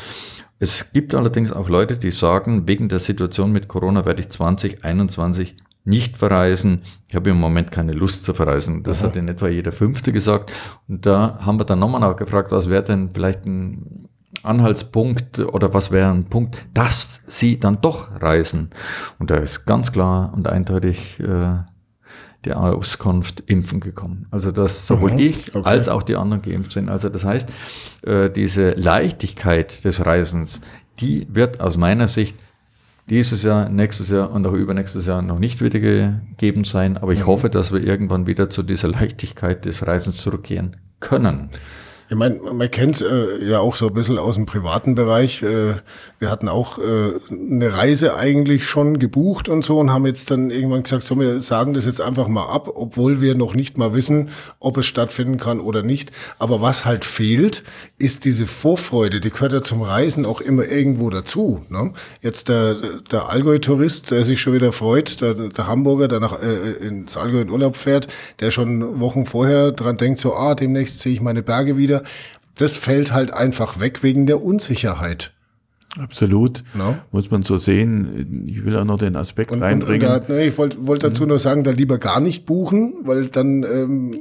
[0.59, 5.55] Es gibt allerdings auch Leute, die sagen, wegen der Situation mit Corona werde ich 2021
[5.87, 6.83] nicht verreisen.
[7.09, 8.83] Ich habe im Moment keine Lust zu verreisen.
[8.83, 9.09] Das Aha.
[9.09, 10.53] hat in etwa jeder Fünfte gesagt.
[10.89, 14.09] Und da haben wir dann nochmal nachgefragt, was wäre denn vielleicht ein
[14.43, 18.71] Anhaltspunkt oder was wäre ein Punkt, dass sie dann doch reisen.
[19.19, 21.59] Und da ist ganz klar und eindeutig äh,
[22.45, 24.27] die Auskunft impfen gekommen.
[24.31, 25.69] Also dass sowohl Aha, ich okay.
[25.69, 26.89] als auch die anderen geimpft sind.
[26.89, 27.49] Also das heißt,
[28.03, 30.61] äh, diese Leichtigkeit des Reisens,
[31.01, 32.37] die wird aus meiner Sicht
[33.09, 36.97] dieses Jahr, nächstes Jahr und auch übernächstes Jahr noch nicht wieder gegeben sein.
[36.97, 37.27] Aber ich mhm.
[37.27, 41.51] hoffe, dass wir irgendwann wieder zu dieser Leichtigkeit des Reisens zurückkehren können.
[42.09, 45.43] Ich meine, man kennt äh, ja auch so ein bisschen aus dem privaten Bereich.
[45.43, 45.75] Äh,
[46.19, 50.51] wir hatten auch äh, eine Reise eigentlich schon gebucht und so und haben jetzt dann
[50.51, 53.95] irgendwann gesagt, so, wir sagen das jetzt einfach mal ab, obwohl wir noch nicht mal
[53.95, 56.13] wissen, ob es stattfinden kann oder nicht.
[56.39, 57.65] Aber was halt fehlt,
[57.99, 59.21] ist diese Vorfreude.
[59.21, 61.65] Die gehört ja zum Reisen auch immer irgendwo dazu.
[61.69, 61.93] Ne?
[62.23, 62.77] Jetzt der,
[63.11, 67.41] der Allgäu-Tourist, der sich schon wieder freut, der, der Hamburger, der nach äh, ins Allgäu
[67.41, 68.09] in Urlaub fährt,
[68.41, 72.03] der schon Wochen vorher dran denkt, so, ah, demnächst sehe ich meine Berge wieder.
[72.57, 75.33] Das fällt halt einfach weg wegen der Unsicherheit.
[75.99, 76.63] Absolut.
[76.75, 76.97] No?
[77.13, 78.47] Muss man so sehen.
[78.49, 80.07] Ich will auch noch den Aspekt und, reinbringen.
[80.07, 82.95] Und, und da, nee, ich wollte wollt dazu nur sagen, da lieber gar nicht buchen,
[83.05, 84.21] weil dann, ähm,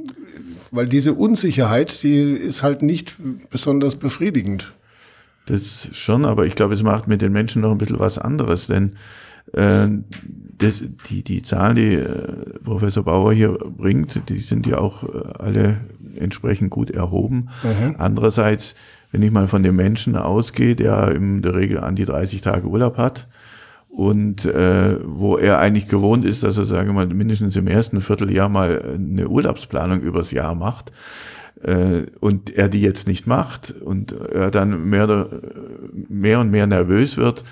[0.70, 3.14] weil diese Unsicherheit, die ist halt nicht
[3.50, 4.72] besonders befriedigend.
[5.46, 8.66] Das schon, aber ich glaube, es macht mit den Menschen noch ein bisschen was anderes,
[8.66, 8.96] denn
[9.52, 9.86] äh,
[10.58, 15.06] das, die, die Zahlen, die äh, Professor Bauer hier bringt, die sind ja auch äh,
[15.38, 15.76] alle
[16.16, 17.48] entsprechend gut erhoben.
[17.62, 17.96] Mhm.
[17.98, 18.74] Andererseits,
[19.16, 22.66] wenn ich mal von dem Menschen ausgehe, der in der Regel an die 30 Tage
[22.66, 23.28] Urlaub hat
[23.88, 28.50] und äh, wo er eigentlich gewohnt ist, dass er, sage mal, mindestens im ersten Vierteljahr
[28.50, 30.92] mal eine Urlaubsplanung übers Jahr macht,
[31.62, 35.30] äh, und er die jetzt nicht macht und er dann mehr,
[36.10, 37.42] mehr und mehr nervös wird,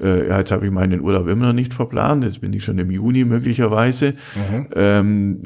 [0.00, 2.78] äh, ja, jetzt habe ich meinen Urlaub immer noch nicht verplant, jetzt bin ich schon
[2.78, 4.14] im Juni möglicherweise.
[4.34, 4.66] Mhm.
[4.74, 5.42] Ähm,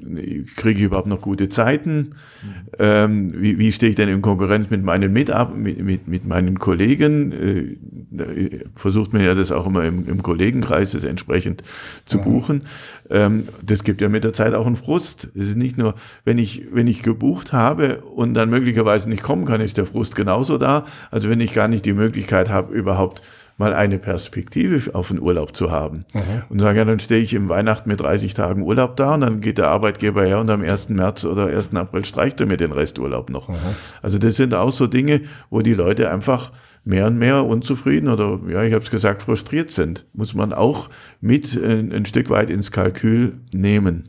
[0.56, 1.96] kriege ich überhaupt noch gute Zeiten?
[2.42, 2.54] Mhm.
[2.78, 6.58] Ähm, wie, wie stehe ich denn in Konkurrenz mit meinen Mitab mit, mit, mit meinen
[6.58, 7.32] Kollegen?
[7.32, 11.62] Äh, versucht man ja das auch immer im, im Kollegenkreis das entsprechend
[12.04, 12.24] zu mhm.
[12.24, 12.62] buchen.
[13.10, 15.28] Ähm, das gibt ja mit der Zeit auch einen Frust.
[15.34, 19.44] Es ist nicht nur, wenn ich, wenn ich gebucht habe und dann möglicherweise nicht kommen
[19.44, 20.86] kann, ist der Frust genauso da.
[21.10, 23.22] Also wenn ich gar nicht die Möglichkeit habe, überhaupt
[23.62, 26.05] mal eine Perspektive auf den Urlaub zu haben.
[26.12, 26.20] Mhm.
[26.48, 29.40] Und sagen, ja, dann stehe ich im Weihnachten mit 30 Tagen Urlaub da und dann
[29.40, 30.88] geht der Arbeitgeber her und am 1.
[30.88, 31.72] März oder 1.
[31.75, 33.48] April streicht er mir den Resturlaub noch.
[33.48, 33.55] Mhm.
[34.03, 36.51] Also das sind auch so Dinge, wo die Leute einfach
[36.85, 40.07] mehr und mehr unzufrieden oder, ja, ich habe es gesagt, frustriert sind.
[40.12, 44.09] Muss man auch mit ein, äh, ein Stück weit ins Kalkül nehmen.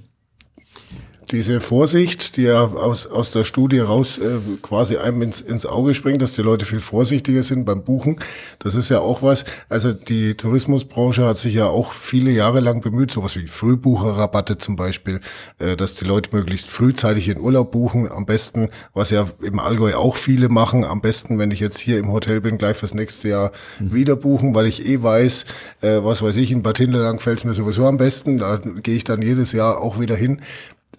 [1.34, 5.96] Diese Vorsicht, die ja aus, aus der Studie raus äh, quasi einem ins, ins Auge
[5.96, 8.18] springt, dass die Leute viel vorsichtiger sind beim Buchen,
[8.60, 9.44] das ist ja auch was.
[9.68, 14.76] Also die Tourismusbranche hat sich ja auch viele Jahre lang bemüht, sowas wie Frühbucherrabatte zum
[14.76, 15.22] Beispiel,
[15.58, 18.12] äh, dass die Leute möglichst frühzeitig in Urlaub buchen.
[18.12, 21.98] Am besten, was ja im Allgäu auch viele machen, am besten, wenn ich jetzt hier
[21.98, 23.94] im Hotel bin, gleich fürs nächste Jahr mhm.
[23.94, 25.46] wieder buchen, weil ich eh weiß,
[25.82, 28.38] äh, was weiß ich, in Bad Hindelang fällt es mir sowieso am besten.
[28.38, 30.40] Da gehe ich dann jedes Jahr auch wieder hin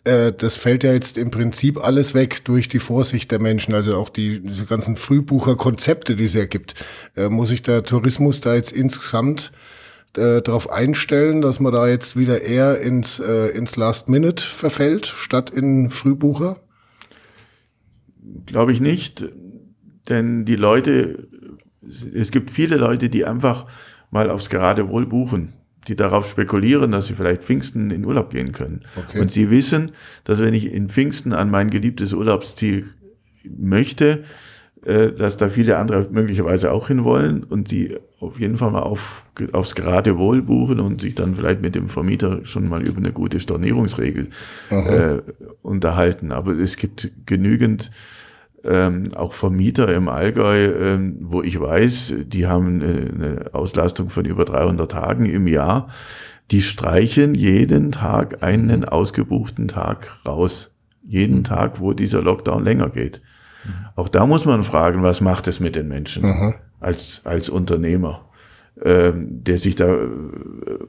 [0.04, 3.96] äh, das fällt ja jetzt im Prinzip alles weg durch die Vorsicht der Menschen, also
[3.96, 6.74] auch die, diese ganzen Frühbucherkonzepte, die es ja gibt.
[7.16, 9.52] Äh, muss sich der Tourismus da jetzt insgesamt
[10.16, 15.06] äh, darauf einstellen, dass man da jetzt wieder eher ins, äh, ins Last Minute verfällt,
[15.06, 16.60] statt in Frühbucher?
[18.46, 19.26] Glaube ich nicht,
[20.08, 21.28] denn die Leute,
[22.14, 23.66] es gibt viele Leute, die einfach
[24.10, 25.54] mal aufs Geradewohl buchen
[25.88, 28.82] die darauf spekulieren, dass sie vielleicht Pfingsten in Urlaub gehen können.
[28.96, 29.20] Okay.
[29.20, 29.92] Und sie wissen,
[30.24, 32.86] dass wenn ich in Pfingsten an mein geliebtes Urlaubsziel
[33.44, 34.24] möchte,
[34.84, 39.24] äh, dass da viele andere möglicherweise auch hinwollen und sie auf jeden Fall mal auf,
[39.52, 43.40] aufs Geradewohl buchen und sich dann vielleicht mit dem Vermieter schon mal über eine gute
[43.40, 44.28] Stornierungsregel
[44.70, 45.18] äh,
[45.62, 46.32] unterhalten.
[46.32, 47.90] Aber es gibt genügend
[48.64, 54.44] ähm, auch Vermieter im Allgäu, ähm, wo ich weiß, die haben eine Auslastung von über
[54.44, 55.88] 300 Tagen im Jahr.
[56.50, 58.84] Die streichen jeden Tag einen mhm.
[58.84, 60.70] ausgebuchten Tag raus.
[61.06, 61.44] Jeden mhm.
[61.44, 63.20] Tag, wo dieser Lockdown länger geht.
[63.64, 63.70] Mhm.
[63.96, 66.54] Auch da muss man fragen, was macht es mit den Menschen mhm.
[66.80, 68.24] als, als Unternehmer?
[68.82, 70.08] Ähm, der sich da äh,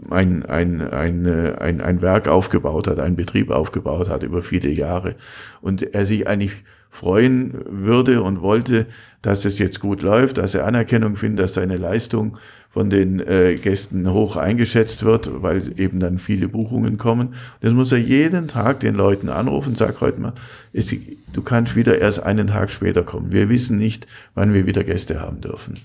[0.10, 4.70] ein, ein, ein, äh, ein, ein Werk aufgebaut hat, einen Betrieb aufgebaut hat über viele
[4.70, 5.14] Jahre
[5.62, 6.64] und er sich eigentlich
[6.96, 8.86] freuen würde und wollte,
[9.22, 12.38] dass es jetzt gut läuft, dass er Anerkennung findet, dass seine Leistung
[12.70, 17.36] von den äh, Gästen hoch eingeschätzt wird, weil eben dann viele Buchungen kommen.
[17.62, 20.34] Das muss er jeden Tag den Leuten anrufen, sag heute mal,
[20.74, 20.94] ist,
[21.34, 23.32] du kannst wieder erst einen Tag später kommen.
[23.32, 25.76] Wir wissen nicht, wann wir wieder Gäste haben dürfen.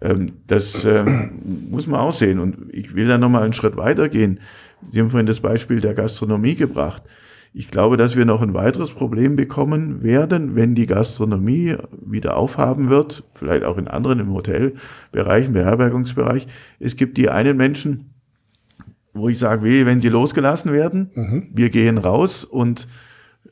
[0.00, 2.38] Ähm, das ähm, muss man auch sehen.
[2.38, 4.40] Und ich will da nochmal einen Schritt weitergehen.
[4.90, 7.02] Sie haben vorhin das Beispiel der Gastronomie gebracht.
[7.52, 12.88] Ich glaube, dass wir noch ein weiteres Problem bekommen werden, wenn die Gastronomie wieder aufhaben
[12.88, 16.46] wird, vielleicht auch in anderen im Hotelbereich, im Beherbergungsbereich.
[16.78, 18.14] Es gibt die einen Menschen,
[19.12, 21.48] wo ich sage, weh, wenn die losgelassen werden, mhm.
[21.52, 22.86] wir gehen raus und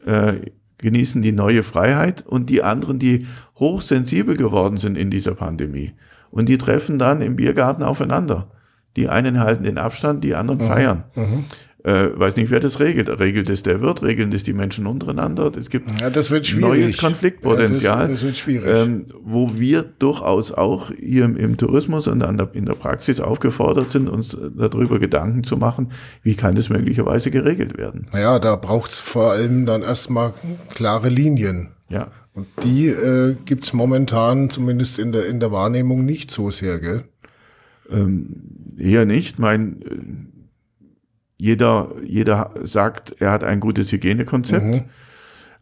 [0.07, 0.35] äh,
[0.79, 5.93] genießen die neue Freiheit und die anderen, die hochsensibel geworden sind in dieser Pandemie.
[6.31, 8.53] Und die treffen dann im Biergarten aufeinander.
[8.97, 10.67] Die einen halten den Abstand, die anderen mhm.
[10.67, 11.05] feiern.
[11.17, 11.45] Mhm.
[11.85, 13.09] Äh, weiß nicht, wer das regelt.
[13.21, 14.03] Regelt es der Wirt?
[14.03, 15.53] Regeln das die Menschen untereinander?
[15.57, 18.69] Es gibt ja, das wird neues Konfliktpotenzial, ja, das, das, wird schwierig.
[18.69, 23.93] Ähm, wo wir durchaus auch hier im, im Tourismus und der, in der Praxis aufgefordert
[23.93, 25.93] sind, uns darüber Gedanken zu machen,
[26.25, 28.09] wie kann das möglicherweise geregelt werden.
[28.13, 30.35] Naja, da braucht es vor allem dann erstmal
[30.71, 31.69] klare Linien.
[31.89, 32.09] Ja.
[32.35, 37.05] Und die äh, gibt momentan zumindest in der, in der Wahrnehmung nicht so sehr, gell?
[37.91, 39.39] Ähm, eher nicht.
[39.39, 40.38] Mein äh,
[41.39, 44.65] jeder, jeder sagt, er hat ein gutes Hygienekonzept.
[44.65, 44.85] Mhm.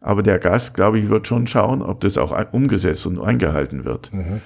[0.01, 4.11] Aber der Gast, glaube ich, wird schon schauen, ob das auch umgesetzt und eingehalten wird.
[4.13, 4.41] Mhm.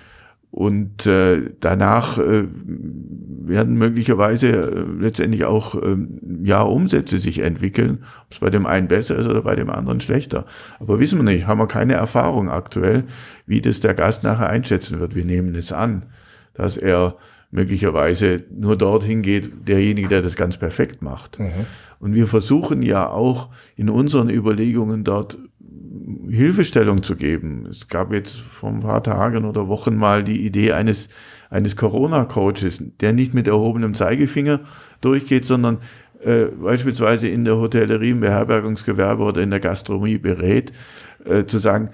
[0.51, 5.95] Und äh, danach äh, werden möglicherweise äh, letztendlich auch äh,
[6.43, 10.01] ja Umsätze sich entwickeln, ob es bei dem einen besser ist oder bei dem anderen
[10.01, 10.45] schlechter.
[10.81, 13.05] Aber wissen wir nicht, haben wir keine Erfahrung aktuell,
[13.45, 15.15] wie das der Gast nachher einschätzen wird.
[15.15, 16.03] Wir nehmen es an,
[16.53, 17.15] dass er
[17.51, 21.39] möglicherweise nur dorthin geht, derjenige, der das ganz perfekt macht.
[21.39, 21.65] Mhm.
[21.99, 25.37] Und wir versuchen ja auch in unseren Überlegungen dort
[26.29, 27.67] Hilfestellung zu geben.
[27.69, 31.09] Es gab jetzt vor ein paar Tagen oder Wochen mal die Idee eines,
[31.49, 34.61] eines Corona-Coaches, der nicht mit erhobenem Zeigefinger
[35.01, 35.79] durchgeht, sondern
[36.23, 40.71] äh, beispielsweise in der Hotellerie, im Beherbergungsgewerbe oder in der Gastronomie berät,
[41.25, 41.89] äh, zu sagen,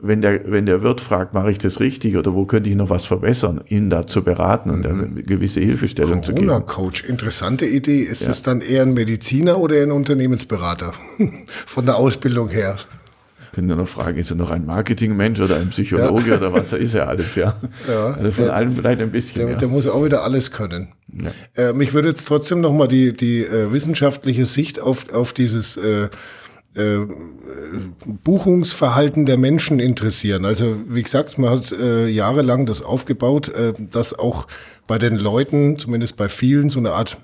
[0.00, 2.90] wenn der, wenn der Wirt fragt, mache ich das richtig oder wo könnte ich noch
[2.90, 5.12] was verbessern, ihn da zu beraten und mhm.
[5.12, 6.46] eine gewisse Hilfestellung zu geben.
[6.46, 8.02] Corona-Coach, interessante Idee.
[8.02, 8.30] Ist ja.
[8.30, 10.92] es dann eher ein Mediziner oder ein Unternehmensberater?
[11.46, 12.76] Von der Ausbildung her.
[13.54, 16.36] Können wir noch fragen, ist er noch ein Marketingmensch oder ein Psychologe ja.
[16.38, 17.54] oder was ist er alles, ja?
[17.86, 19.36] ja also von der, allem vielleicht ein bisschen.
[19.36, 19.56] Der, ja.
[19.56, 20.88] der muss auch wieder alles können.
[21.56, 26.08] Äh, mich würde jetzt trotzdem nochmal die, die äh, wissenschaftliche Sicht auf, auf dieses äh,
[26.74, 27.00] äh,
[28.24, 30.44] Buchungsverhalten der Menschen interessieren.
[30.44, 34.46] Also wie gesagt, man hat äh, jahrelang das aufgebaut, äh, dass auch
[34.86, 37.18] bei den Leuten, zumindest bei vielen, so eine Art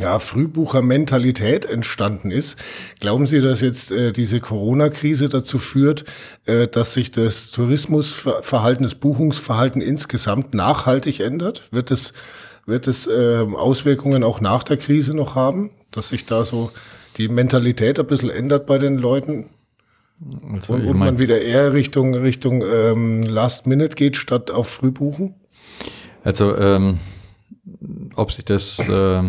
[0.00, 2.58] ja, Frühbuchermentalität entstanden ist.
[3.00, 6.04] Glauben Sie, dass jetzt äh, diese Corona-Krise dazu führt,
[6.46, 11.68] äh, dass sich das Tourismusverhalten, das Buchungsverhalten insgesamt nachhaltig ändert?
[11.70, 12.14] Wird es
[12.64, 16.70] wird es äh, Auswirkungen auch nach der Krise noch haben, dass sich da so
[17.16, 19.50] die Mentalität ein bisschen ändert bei den Leuten?
[20.52, 25.34] Also, und, und man wieder eher Richtung, Richtung ähm, Last Minute geht, statt auf Frühbuchen?
[26.22, 26.98] Also, ähm,
[28.14, 29.22] ob sich das äh,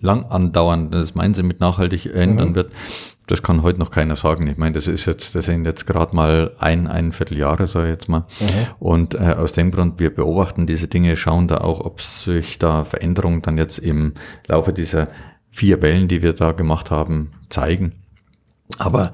[0.00, 2.54] lang andauern, das meinen Sie mit nachhaltig ändern mhm.
[2.54, 2.72] wird,
[3.26, 4.46] das kann heute noch keiner sagen.
[4.48, 7.92] Ich meine, das ist jetzt, das sind jetzt gerade mal ein, ein Vierteljahre, sage ich
[7.92, 8.26] jetzt mal.
[8.40, 8.46] Mhm.
[8.80, 12.84] Und äh, aus dem Grund, wir beobachten diese Dinge, schauen da auch, ob sich da
[12.84, 14.14] Veränderungen dann jetzt im
[14.48, 15.08] Laufe dieser
[15.50, 17.92] vier Wellen, die wir da gemacht haben, zeigen.
[18.78, 19.12] Aber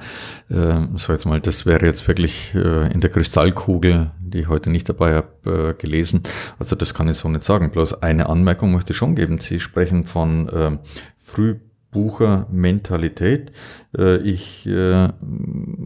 [0.51, 4.70] äh, so jetzt mal, das wäre jetzt wirklich äh, in der Kristallkugel, die ich heute
[4.70, 6.22] nicht dabei habe, äh, gelesen.
[6.59, 7.70] Also das kann ich so nicht sagen.
[7.70, 9.40] Bloß eine Anmerkung möchte ich schon geben.
[9.40, 10.79] Sie sprechen von äh,
[11.16, 11.57] früh
[11.96, 13.53] Frühbucher-Mentalität.
[13.96, 15.09] Äh, ich äh,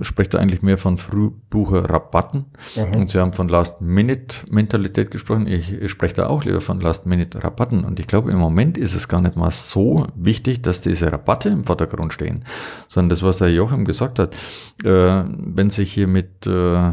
[0.03, 2.47] spreche da eigentlich mehr von Frühbucher-Rabatten.
[2.77, 3.01] Mhm.
[3.01, 5.47] Und Sie haben von Last-Minute-Mentalität gesprochen.
[5.47, 7.85] Ich, ich spreche da auch lieber von Last-Minute-Rabatten.
[7.85, 11.49] Und ich glaube, im Moment ist es gar nicht mal so wichtig, dass diese Rabatte
[11.49, 12.45] im Vordergrund stehen,
[12.89, 14.35] sondern das, was der Joachim gesagt hat,
[14.85, 16.93] äh, wenn sich hier mit äh,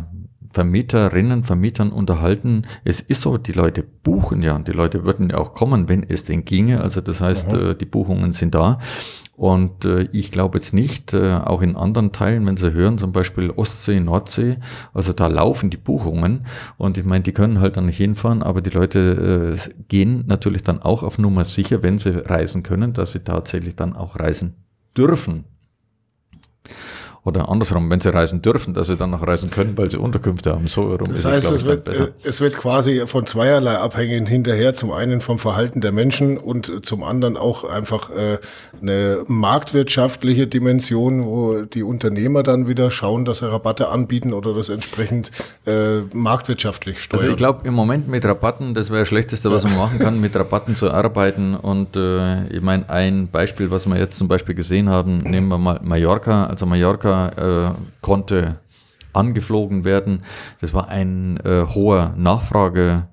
[0.57, 2.63] Vermieterinnen, Vermietern unterhalten.
[2.83, 6.01] Es ist so, die Leute buchen ja und die Leute würden ja auch kommen, wenn
[6.01, 6.81] es denn ginge.
[6.81, 7.57] Also das heißt, Aha.
[7.57, 8.79] Äh, die Buchungen sind da.
[9.35, 13.11] Und äh, ich glaube jetzt nicht, äh, auch in anderen Teilen, wenn Sie hören, zum
[13.11, 14.57] Beispiel Ostsee, Nordsee,
[14.95, 16.47] also da laufen die Buchungen.
[16.77, 20.63] Und ich meine, die können halt dann nicht hinfahren, aber die Leute äh, gehen natürlich
[20.63, 24.55] dann auch auf Nummer sicher, wenn sie reisen können, dass sie tatsächlich dann auch reisen
[24.97, 25.43] dürfen.
[27.27, 30.53] Oder andersrum, wenn sie reisen dürfen, dass sie dann noch reisen können, weil sie Unterkünfte
[30.53, 30.67] haben.
[30.67, 32.07] So rum das heißt, es, es wird, besser.
[32.23, 34.73] es wird quasi von zweierlei abhängen hinterher.
[34.75, 38.37] Zum einen vom Verhalten der Menschen und zum anderen auch einfach äh,
[38.81, 44.69] eine marktwirtschaftliche Dimension, wo die Unternehmer dann wieder schauen, dass sie Rabatte anbieten oder das
[44.69, 45.31] entsprechend
[45.65, 47.23] äh, marktwirtschaftlich steuern.
[47.23, 50.21] Also ich glaube, im Moment mit Rabatten, das wäre das Schlechteste, was man machen kann,
[50.21, 51.55] mit Rabatten zu arbeiten.
[51.55, 55.57] Und äh, ich meine, ein Beispiel, was wir jetzt zum Beispiel gesehen haben, nehmen wir
[55.57, 56.45] mal Mallorca.
[56.45, 58.59] Also Mallorca äh, konnte
[59.13, 60.21] angeflogen werden.
[60.61, 63.07] Das war ein äh, hoher Nachfrageboom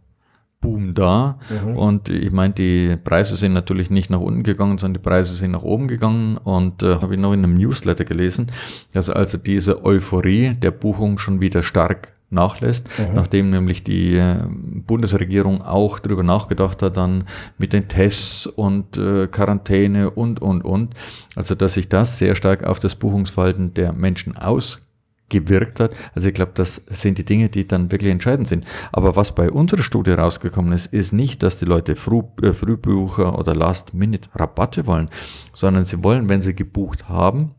[0.94, 1.38] da.
[1.48, 1.76] Mhm.
[1.76, 5.52] Und ich meine, die Preise sind natürlich nicht nach unten gegangen, sondern die Preise sind
[5.52, 6.36] nach oben gegangen.
[6.36, 8.52] Und äh, habe ich noch in einem Newsletter gelesen,
[8.92, 13.14] dass also diese Euphorie der Buchung schon wieder stark nachlässt, mhm.
[13.14, 17.24] nachdem nämlich die äh, Bundesregierung auch darüber nachgedacht hat, dann
[17.58, 20.94] mit den Tests und äh, Quarantäne und, und, und.
[21.36, 25.94] Also, dass sich das sehr stark auf das Buchungsverhalten der Menschen ausgewirkt hat.
[26.14, 28.64] Also ich glaube, das sind die Dinge, die dann wirklich entscheidend sind.
[28.92, 33.38] Aber was bei unserer Studie rausgekommen ist, ist nicht, dass die Leute Früh, äh, Frühbucher
[33.38, 35.08] oder Last-Minute-Rabatte wollen,
[35.52, 37.54] sondern sie wollen, wenn sie gebucht haben,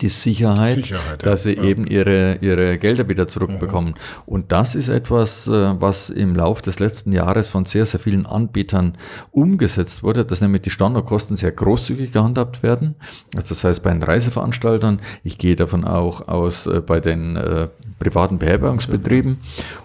[0.00, 1.62] die Sicherheit, Sicherheit dass sie ja.
[1.62, 3.90] eben ihre, ihre Gelder wieder zurückbekommen.
[3.90, 4.22] Mhm.
[4.26, 8.26] Und das ist etwas, äh, was im Lauf des letzten Jahres von sehr, sehr vielen
[8.26, 8.98] Anbietern
[9.30, 12.96] umgesetzt wurde, dass nämlich die Standardkosten sehr großzügig gehandhabt werden.
[13.34, 17.68] Also das heißt bei den Reiseveranstaltern, ich gehe davon auch aus äh, bei den äh,
[17.98, 19.38] privaten Beherbergungsbetrieben.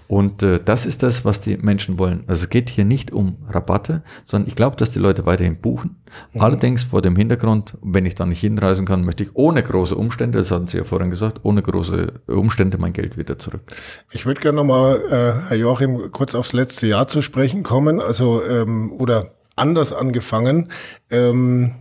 [0.08, 2.26] Und äh, das ist das, was die Menschen wollen.
[2.28, 5.96] Also es geht hier nicht um Rabatte, sondern ich glaube, dass die Leute weiterhin buchen.
[6.34, 6.42] Mhm.
[6.42, 10.40] Allerdings vor dem Hintergrund, wenn ich da nicht hinreisen kann, möchte ich ohne große Umstände,
[10.40, 13.62] das hatten Sie ja vorhin gesagt, ohne große Umstände mein Geld wieder zurück.
[14.12, 18.44] Ich würde gerne nochmal, äh, Herr Joachim, kurz aufs letzte Jahr zu sprechen kommen, also
[18.44, 20.70] ähm, oder anders angefangen.
[21.10, 21.76] Ähm,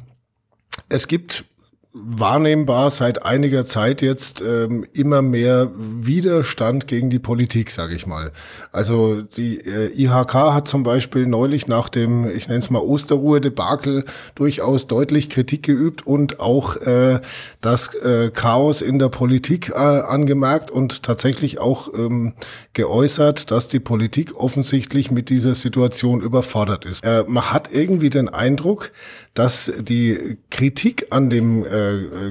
[0.88, 1.44] es gibt
[1.92, 8.30] wahrnehmbar seit einiger Zeit jetzt ähm, immer mehr Widerstand gegen die Politik, sage ich mal.
[8.70, 14.04] Also die äh, IHK hat zum Beispiel neulich nach dem, ich nenne es mal Osterruhe-Debakel,
[14.36, 17.20] durchaus deutlich Kritik geübt und auch äh,
[17.60, 22.34] das äh, Chaos in der Politik äh, angemerkt und tatsächlich auch ähm,
[22.72, 27.04] geäußert, dass die Politik offensichtlich mit dieser Situation überfordert ist.
[27.04, 28.92] Äh, man hat irgendwie den Eindruck,
[29.34, 31.79] dass die Kritik an dem äh,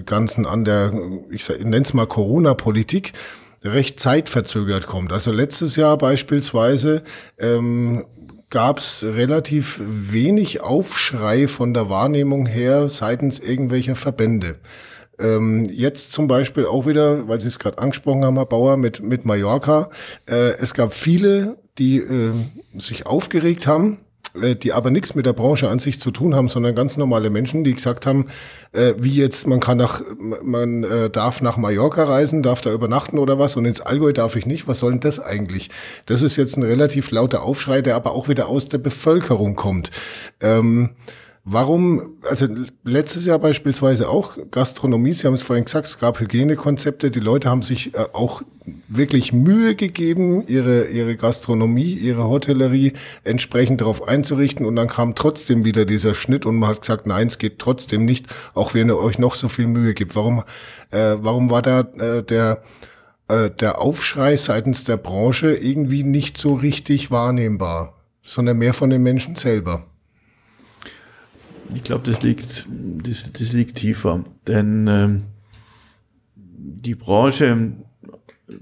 [0.06, 0.92] Ganzen, an der,
[1.30, 3.14] ich, nenne es mal Corona-Politik,
[3.64, 5.12] recht zeitverzögert kommt.
[5.12, 7.04] Also letztes Jahr beispielsweise
[7.38, 8.06] ähm,
[8.50, 14.56] gab es relativ wenig Aufschrei von der Wahrnehmung her seitens irgendwelcher Verbände.
[15.20, 19.04] Ähm, jetzt zum Beispiel auch wieder, weil Sie es gerade angesprochen haben, Herr Bauer, mit,
[19.04, 19.90] mit Mallorca.
[20.28, 22.32] Äh, es gab viele, die äh,
[22.78, 24.09] sich aufgeregt haben, äh,
[24.56, 27.64] die aber nichts mit der Branche an sich zu tun haben, sondern ganz normale Menschen,
[27.64, 28.28] die gesagt haben,
[28.72, 30.02] äh, wie jetzt, man kann nach,
[30.44, 34.36] man äh, darf nach Mallorca reisen, darf da übernachten oder was und ins Allgäu darf
[34.36, 34.68] ich nicht.
[34.68, 35.70] Was soll denn das eigentlich?
[36.06, 39.92] Das ist jetzt ein relativ lauter Aufschrei, der aber auch wieder aus der Bevölkerung kommt.
[40.42, 40.92] Ähm,
[41.46, 42.48] Warum, also
[42.84, 47.50] letztes Jahr beispielsweise auch Gastronomie, Sie haben es vorhin gesagt, es gab Hygienekonzepte, die Leute
[47.50, 48.42] haben sich äh, auch
[48.88, 55.64] wirklich Mühe gegeben, ihre, ihre Gastronomie, ihre Hotellerie entsprechend darauf einzurichten und dann kam trotzdem
[55.64, 58.98] wieder dieser Schnitt und man hat gesagt, nein, es geht trotzdem nicht, auch wenn ihr
[58.98, 60.16] euch noch so viel Mühe gibt.
[60.16, 60.44] Warum,
[60.92, 62.64] äh, warum war da äh, der,
[63.30, 69.04] äh, der Aufschrei seitens der Branche irgendwie nicht so richtig wahrnehmbar, sondern mehr von den
[69.04, 69.89] Menschen selber?
[71.74, 75.24] Ich glaube, das liegt, das, das liegt tiefer, denn ähm,
[76.36, 77.74] die Branche,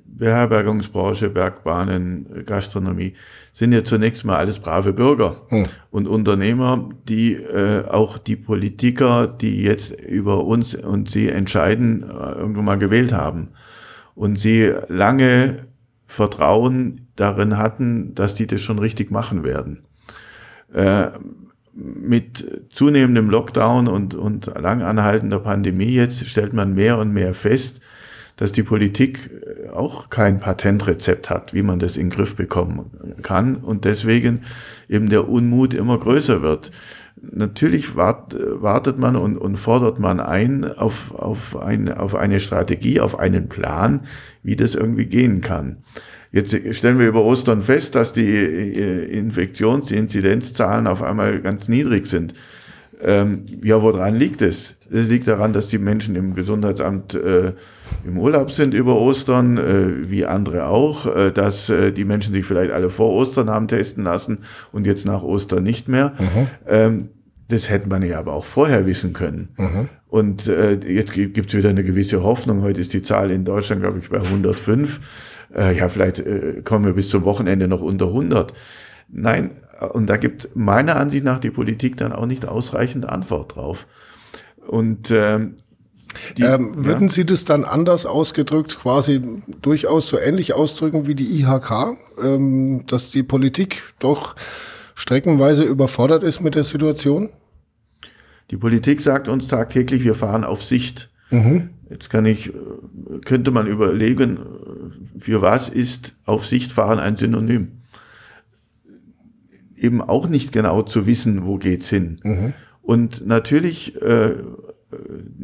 [0.06, 3.14] Beherbergungsbranche, Bergbahnen, Gastronomie,
[3.54, 5.68] sind ja zunächst mal alles brave Bürger hm.
[5.92, 12.08] und Unternehmer, die äh, auch die Politiker, die jetzt über uns und sie entscheiden, äh,
[12.08, 13.50] irgendwann mal gewählt haben.
[14.16, 15.68] Und sie lange
[16.08, 19.84] Vertrauen darin hatten, dass die das schon richtig machen werden.
[20.74, 21.10] Äh,
[21.78, 27.80] mit zunehmendem Lockdown und, und lang anhaltender Pandemie jetzt stellt man mehr und mehr fest,
[28.36, 29.30] dass die Politik
[29.72, 34.42] auch kein Patentrezept hat, wie man das in den Griff bekommen kann und deswegen
[34.90, 36.72] eben der Unmut immer größer wird.
[37.20, 43.00] Natürlich wart, wartet man und, und fordert man ein auf, auf, eine, auf eine Strategie,
[43.00, 44.02] auf einen Plan,
[44.44, 45.78] wie das irgendwie gehen kann.
[46.32, 51.68] Jetzt stellen wir über Ostern fest, dass die äh, Infektions-, die Inzidenzzahlen auf einmal ganz
[51.68, 52.34] niedrig sind.
[53.02, 54.76] Ähm, ja, woran liegt es?
[54.92, 57.54] Es liegt daran, dass die Menschen im Gesundheitsamt äh,
[58.06, 62.46] im Urlaub sind über Ostern, äh, wie andere auch, äh, dass äh, die Menschen sich
[62.46, 64.40] vielleicht alle vor Ostern haben testen lassen
[64.72, 66.14] und jetzt nach Ostern nicht mehr.
[66.18, 66.48] Mhm.
[66.68, 67.10] Ähm,
[67.50, 69.50] das hätte man ja aber auch vorher wissen können.
[69.58, 69.90] Mhm.
[70.10, 72.62] Und äh, jetzt gibt es wieder eine gewisse Hoffnung.
[72.62, 75.00] Heute ist die Zahl in Deutschland, glaube ich, bei 105
[75.56, 78.54] äh, ja, vielleicht äh, kommen wir bis zum Wochenende noch unter 100.
[79.10, 79.52] Nein,
[79.94, 83.88] und da gibt meiner Ansicht nach die Politik dann auch nicht ausreichend Antwort drauf.
[84.68, 85.58] Und ähm,
[86.38, 87.14] die, ähm, würden ja.
[87.14, 89.22] Sie das dann anders ausgedrückt, quasi
[89.62, 94.36] durchaus so ähnlich ausdrücken wie die IHK, ähm, dass die Politik doch
[94.96, 97.30] streckenweise überfordert ist mit der Situation?
[98.52, 101.10] Die Politik sagt uns tagtäglich, wir fahren auf Sicht.
[101.32, 101.70] Mhm.
[101.90, 102.52] Jetzt kann ich,
[103.26, 104.40] könnte man überlegen,
[105.20, 107.72] für was ist auf Sicht fahren ein Synonym?
[109.76, 112.20] Eben auch nicht genau zu wissen, wo geht's hin.
[112.24, 112.54] Mhm.
[112.82, 114.36] Und natürlich äh,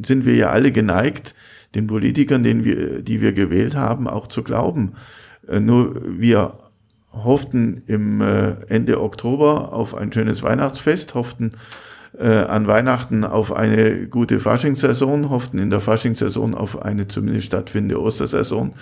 [0.04, 1.36] sind wir ja alle geneigt,
[1.76, 4.94] den Politikern, den wir, die wir gewählt haben, auch zu glauben.
[5.48, 6.54] Äh, nur wir
[7.12, 11.54] hofften im äh, Ende Oktober auf ein schönes Weihnachtsfest, hofften
[12.18, 18.02] äh, an Weihnachten auf eine gute Faschingssaison, hofften in der Faschingssaison auf eine zumindest stattfindende
[18.02, 18.74] Ostersaison.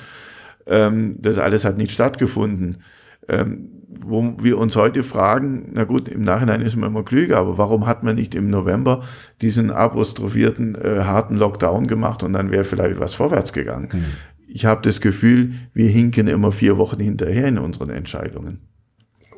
[0.67, 2.77] Ähm, das alles hat nicht stattgefunden.
[3.29, 3.69] Ähm,
[3.99, 7.86] wo wir uns heute fragen, na gut, im Nachhinein ist man immer klüger, aber warum
[7.86, 9.03] hat man nicht im November
[9.41, 13.89] diesen apostrophierten äh, harten Lockdown gemacht und dann wäre vielleicht was vorwärts gegangen.
[13.91, 14.05] Mhm.
[14.47, 18.61] Ich habe das Gefühl, wir hinken immer vier Wochen hinterher in unseren Entscheidungen,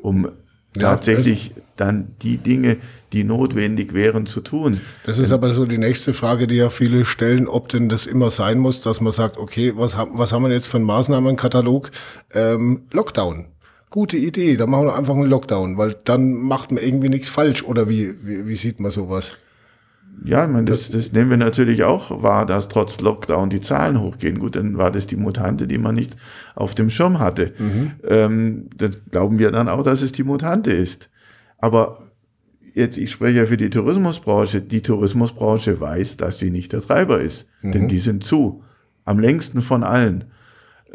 [0.02, 0.28] um
[0.76, 2.76] ja, tatsächlich dann die Dinge,
[3.12, 4.80] die notwendig wären zu tun.
[5.04, 8.30] Das ist aber so die nächste Frage, die ja viele stellen, ob denn das immer
[8.30, 11.90] sein muss, dass man sagt, okay, was, was haben wir jetzt für einen Maßnahmenkatalog?
[12.32, 13.46] Ähm, Lockdown.
[13.90, 17.62] Gute Idee, da machen wir einfach einen Lockdown, weil dann macht man irgendwie nichts falsch
[17.62, 19.36] oder wie, wie, wie sieht man sowas?
[20.24, 24.00] Ja, ich meine, das, das nehmen wir natürlich auch wahr, dass trotz Lockdown die Zahlen
[24.00, 24.38] hochgehen.
[24.38, 26.16] Gut, dann war das die Mutante, die man nicht
[26.54, 27.52] auf dem Schirm hatte.
[27.58, 27.92] Mhm.
[28.06, 31.08] Ähm, dann glauben wir dann auch, dass es die Mutante ist.
[31.64, 32.02] Aber
[32.74, 34.60] jetzt, ich spreche ja für die Tourismusbranche.
[34.60, 37.72] Die Tourismusbranche weiß, dass sie nicht der Treiber ist, mhm.
[37.72, 38.62] denn die sind zu.
[39.06, 40.24] Am längsten von allen.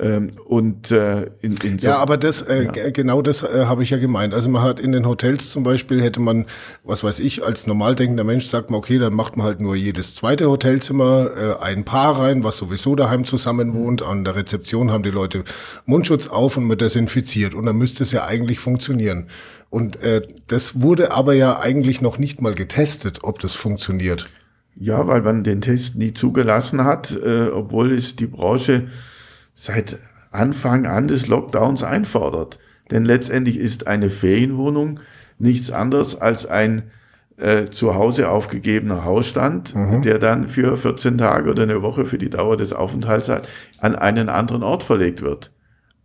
[0.01, 2.89] Ähm, und äh, in, in so, ja, aber das äh, ja.
[2.91, 4.33] genau das äh, habe ich ja gemeint.
[4.33, 6.45] Also man hat in den Hotels zum Beispiel hätte man,
[6.83, 9.75] was weiß ich, als normal denkender Mensch sagt man, okay, dann macht man halt nur
[9.75, 14.01] jedes zweite Hotelzimmer äh, ein Paar rein, was sowieso daheim zusammen wohnt.
[14.01, 15.43] An der Rezeption haben die Leute
[15.85, 19.27] Mundschutz auf und man desinfiziert und dann müsste es ja eigentlich funktionieren.
[19.69, 24.29] Und äh, das wurde aber ja eigentlich noch nicht mal getestet, ob das funktioniert.
[24.77, 28.87] Ja, weil man den Test nie zugelassen hat, äh, obwohl es die Branche
[29.59, 29.97] seit
[30.31, 32.59] Anfang an des Lockdowns einfordert.
[32.91, 35.01] Denn letztendlich ist eine Ferienwohnung
[35.37, 36.83] nichts anderes als ein
[37.37, 40.01] äh, zu Hause aufgegebener Hausstand, mhm.
[40.01, 44.29] der dann für 14 Tage oder eine Woche für die Dauer des Aufenthalts an einen
[44.29, 45.51] anderen Ort verlegt wird.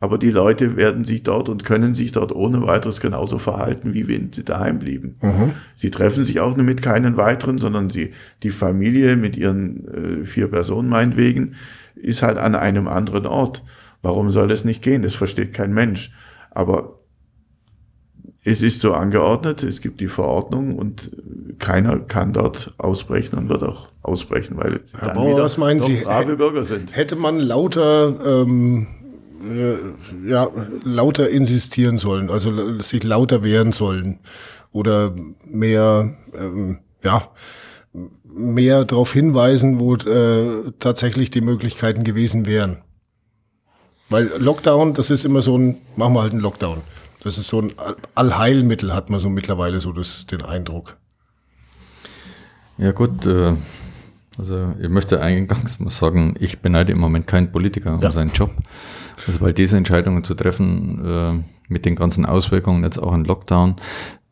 [0.00, 4.06] Aber die Leute werden sich dort und können sich dort ohne weiteres genauso verhalten, wie
[4.08, 5.16] wenn sie daheim blieben.
[5.22, 5.52] Mhm.
[5.76, 10.26] Sie treffen sich auch nur mit keinen weiteren, sondern sie, die Familie mit ihren äh,
[10.26, 11.54] vier Personen meinetwegen,
[11.94, 13.62] ist halt an einem anderen Ort.
[14.02, 15.02] Warum soll es nicht gehen?
[15.02, 16.12] Das versteht kein Mensch.
[16.50, 16.98] Aber
[18.44, 21.10] es ist so angeordnet, es gibt die Verordnung und
[21.58, 26.02] keiner kann dort ausbrechen und wird auch ausbrechen, weil Herr Bauer, was meinen Sie?
[26.02, 26.94] brave Bürger sind.
[26.94, 28.86] Hätte man lauter, ähm,
[29.42, 30.46] äh, ja,
[30.84, 34.18] lauter insistieren sollen, also sich lauter wehren sollen
[34.72, 35.14] oder
[35.46, 37.28] mehr, ähm, ja,
[38.34, 42.78] mehr darauf hinweisen, wo äh, tatsächlich die Möglichkeiten gewesen wären.
[44.10, 46.82] Weil Lockdown, das ist immer so ein, machen wir halt einen Lockdown.
[47.22, 47.72] Das ist so ein
[48.14, 50.96] Allheilmittel, hat man so mittlerweile so das, den Eindruck.
[52.76, 53.54] Ja gut, äh,
[54.36, 58.12] also ich möchte eingangs mal sagen, ich beneide im Moment keinen Politiker um ja.
[58.12, 58.50] seinen Job.
[59.26, 63.76] Also weil diese Entscheidungen zu treffen, äh, mit den ganzen Auswirkungen, jetzt auch ein Lockdown,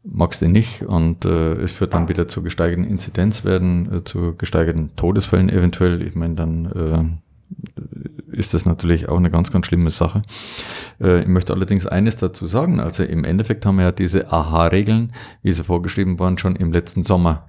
[0.04, 4.96] magst du nicht und äh, es führt dann wieder zu gesteigerten Inzidenzwerten, äh, zu gesteigerten
[4.96, 6.02] Todesfällen eventuell.
[6.02, 7.20] Ich meine, dann
[8.30, 10.22] äh, ist das natürlich auch eine ganz, ganz schlimme Sache.
[11.00, 12.80] Äh, ich möchte allerdings eines dazu sagen.
[12.80, 17.04] Also im Endeffekt haben wir ja diese AHA-Regeln, wie sie vorgeschrieben waren, schon im letzten
[17.04, 17.48] Sommer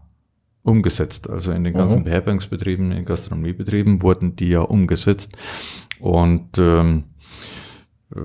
[0.61, 1.29] umgesetzt.
[1.29, 2.03] Also in den ganzen mhm.
[2.05, 5.35] Beherbergungsbetrieben, in den Gastronomiebetrieben wurden die ja umgesetzt.
[5.99, 7.05] Und ähm,
[8.15, 8.19] äh,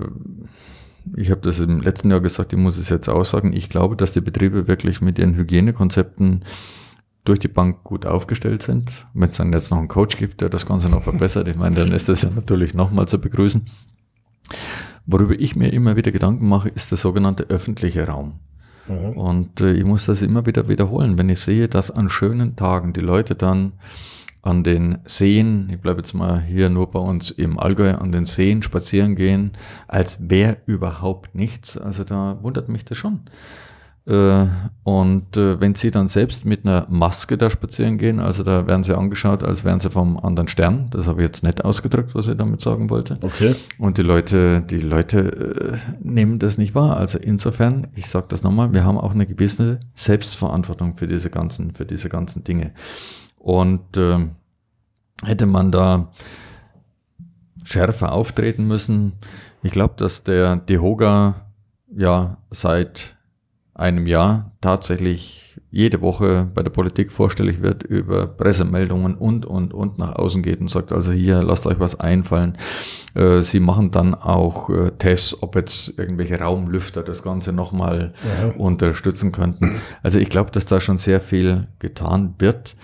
[1.15, 3.95] ich habe das im letzten Jahr gesagt, ich muss es jetzt auch sagen, ich glaube,
[3.95, 6.43] dass die Betriebe wirklich mit ihren Hygienekonzepten
[7.25, 8.91] durch die Bank gut aufgestellt sind.
[9.13, 11.75] Wenn es dann jetzt noch einen Coach gibt, der das Ganze noch verbessert, ich meine,
[11.75, 13.67] dann ist das ja natürlich nochmal zu begrüßen.
[15.05, 18.39] Worüber ich mir immer wieder Gedanken mache, ist der sogenannte öffentliche Raum.
[18.87, 19.17] Mhm.
[19.17, 22.93] Und äh, ich muss das immer wieder wiederholen, wenn ich sehe, dass an schönen Tagen
[22.93, 23.73] die Leute dann
[24.41, 28.25] an den Seen, ich bleibe jetzt mal hier nur bei uns im Allgäu, an den
[28.25, 29.51] Seen spazieren gehen,
[29.87, 31.77] als wäre überhaupt nichts.
[31.77, 33.21] Also da wundert mich das schon.
[34.09, 34.47] Äh,
[34.83, 38.83] und äh, wenn sie dann selbst mit einer Maske da spazieren gehen, also da werden
[38.83, 40.87] sie angeschaut, als wären sie vom anderen Stern.
[40.89, 43.19] Das habe ich jetzt nicht ausgedrückt, was ich damit sagen wollte.
[43.21, 43.55] Okay.
[43.77, 46.97] Und die Leute, die Leute äh, nehmen das nicht wahr.
[46.97, 51.75] Also insofern, ich sage das nochmal, wir haben auch eine gewisse Selbstverantwortung für diese ganzen,
[51.75, 52.71] für diese ganzen Dinge.
[53.49, 54.27] Und äh,
[55.23, 56.11] hätte man da
[57.63, 59.13] schärfer auftreten müssen,
[59.63, 61.47] ich glaube, dass der Dehoga
[61.91, 63.17] ja seit
[63.73, 69.97] einem Jahr tatsächlich jede Woche bei der Politik vorstellig wird über Pressemeldungen und, und, und
[69.97, 72.55] nach außen geht und sagt, also hier, lasst euch was einfallen.
[73.15, 78.51] Äh, sie machen dann auch äh, Tests, ob jetzt irgendwelche Raumlüfter das Ganze nochmal ja.
[78.57, 79.81] unterstützen könnten.
[80.03, 82.75] Also ich glaube, dass da schon sehr viel getan wird.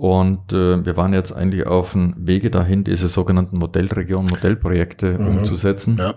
[0.00, 5.26] Und äh, wir waren jetzt eigentlich auf dem Wege dahin, diese sogenannten Modellregionen, Modellprojekte mhm.
[5.26, 5.98] umzusetzen.
[5.98, 6.14] Ja.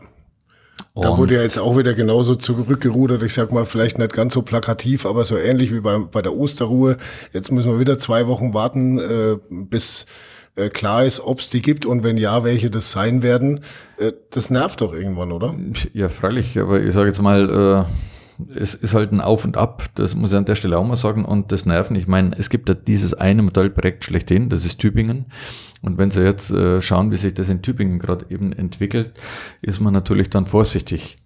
[0.93, 3.21] Und da wurde ja jetzt auch wieder genauso zurückgerudert.
[3.23, 6.33] Ich sag mal, vielleicht nicht ganz so plakativ, aber so ähnlich wie bei, bei der
[6.33, 6.95] Osterruhe.
[7.33, 10.05] Jetzt müssen wir wieder zwei Wochen warten, äh, bis
[10.55, 13.65] äh, klar ist, ob es die gibt und wenn ja, welche das sein werden.
[13.97, 15.55] Äh, das nervt doch irgendwann, oder?
[15.91, 17.93] Ja, freilich, aber ich sage jetzt mal, äh,
[18.55, 20.95] es ist halt ein Auf und Ab, das muss ich an der Stelle auch mal
[20.95, 21.95] sagen, und das Nerven.
[21.95, 25.25] Ich meine, es gibt ja dieses eine Modellprojekt schlechthin, das ist Tübingen.
[25.81, 29.13] Und wenn Sie jetzt äh, schauen, wie sich das in Tübingen gerade eben entwickelt,
[29.61, 31.17] ist man natürlich dann vorsichtig.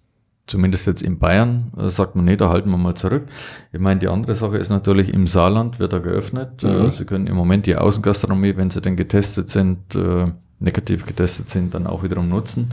[0.48, 3.26] Zumindest jetzt in Bayern äh, sagt man, nee, da halten wir mal zurück.
[3.72, 6.62] Ich meine, die andere Sache ist natürlich, im Saarland wird er geöffnet.
[6.62, 6.68] Mhm.
[6.68, 10.26] Äh, Sie können im Moment die Außengastronomie, wenn sie denn getestet sind, äh,
[10.60, 12.70] negativ getestet sind, dann auch wiederum nutzen.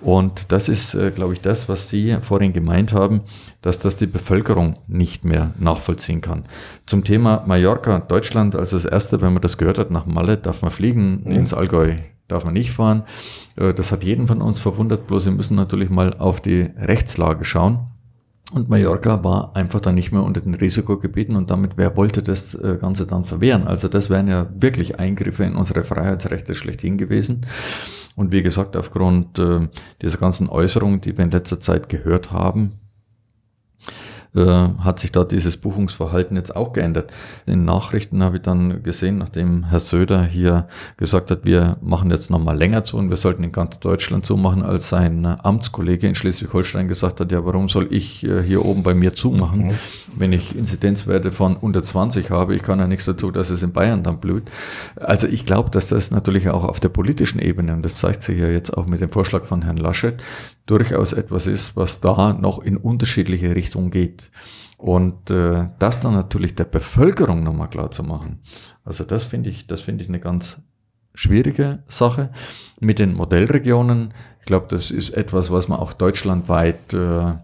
[0.00, 3.20] Und das ist, äh, glaube ich, das, was Sie vorhin gemeint haben,
[3.62, 6.44] dass das die Bevölkerung nicht mehr nachvollziehen kann.
[6.86, 10.62] Zum Thema Mallorca, Deutschland, als das erste, wenn man das gehört hat, nach Malle darf
[10.62, 11.32] man fliegen, mhm.
[11.32, 11.96] ins Allgäu
[12.28, 13.04] darf man nicht fahren.
[13.56, 17.44] Äh, das hat jeden von uns verwundert, bloß Sie müssen natürlich mal auf die Rechtslage
[17.44, 17.86] schauen.
[18.52, 22.54] Und Mallorca war einfach dann nicht mehr unter den Risikogebieten und damit, wer wollte das
[22.54, 23.68] äh, Ganze dann verwehren?
[23.68, 27.46] Also das wären ja wirklich Eingriffe in unsere Freiheitsrechte schlechthin gewesen.
[28.16, 29.68] Und wie gesagt, aufgrund äh,
[30.02, 32.72] dieser ganzen Äußerungen, die wir in letzter Zeit gehört haben,
[34.34, 37.12] äh, hat sich da dieses Buchungsverhalten jetzt auch geändert.
[37.46, 42.30] In Nachrichten habe ich dann gesehen, nachdem Herr Söder hier gesagt hat, wir machen jetzt
[42.30, 46.86] nochmal länger zu und wir sollten in ganz Deutschland zumachen, als sein Amtskollege in Schleswig-Holstein
[46.86, 49.74] gesagt hat, ja, warum soll ich äh, hier oben bei mir zumachen, mhm.
[50.16, 52.54] wenn ich Inzidenzwerte von unter 20 habe?
[52.54, 54.44] Ich kann ja nichts dazu, dass es in Bayern dann blüht.
[54.96, 58.38] Also ich glaube, dass das natürlich auch auf der politischen Ebene, und das zeigt sich
[58.38, 60.22] ja jetzt auch mit dem Vorschlag von Herrn Laschet,
[60.70, 64.30] durchaus etwas ist, was da noch in unterschiedliche Richtungen geht.
[64.76, 68.40] Und äh, das dann natürlich der Bevölkerung nochmal klar zu machen.
[68.84, 70.58] Also das finde ich, das finde ich eine ganz
[71.12, 72.30] schwierige Sache.
[72.78, 77.34] Mit den Modellregionen, ich glaube, das ist etwas, was man auch deutschlandweit äh,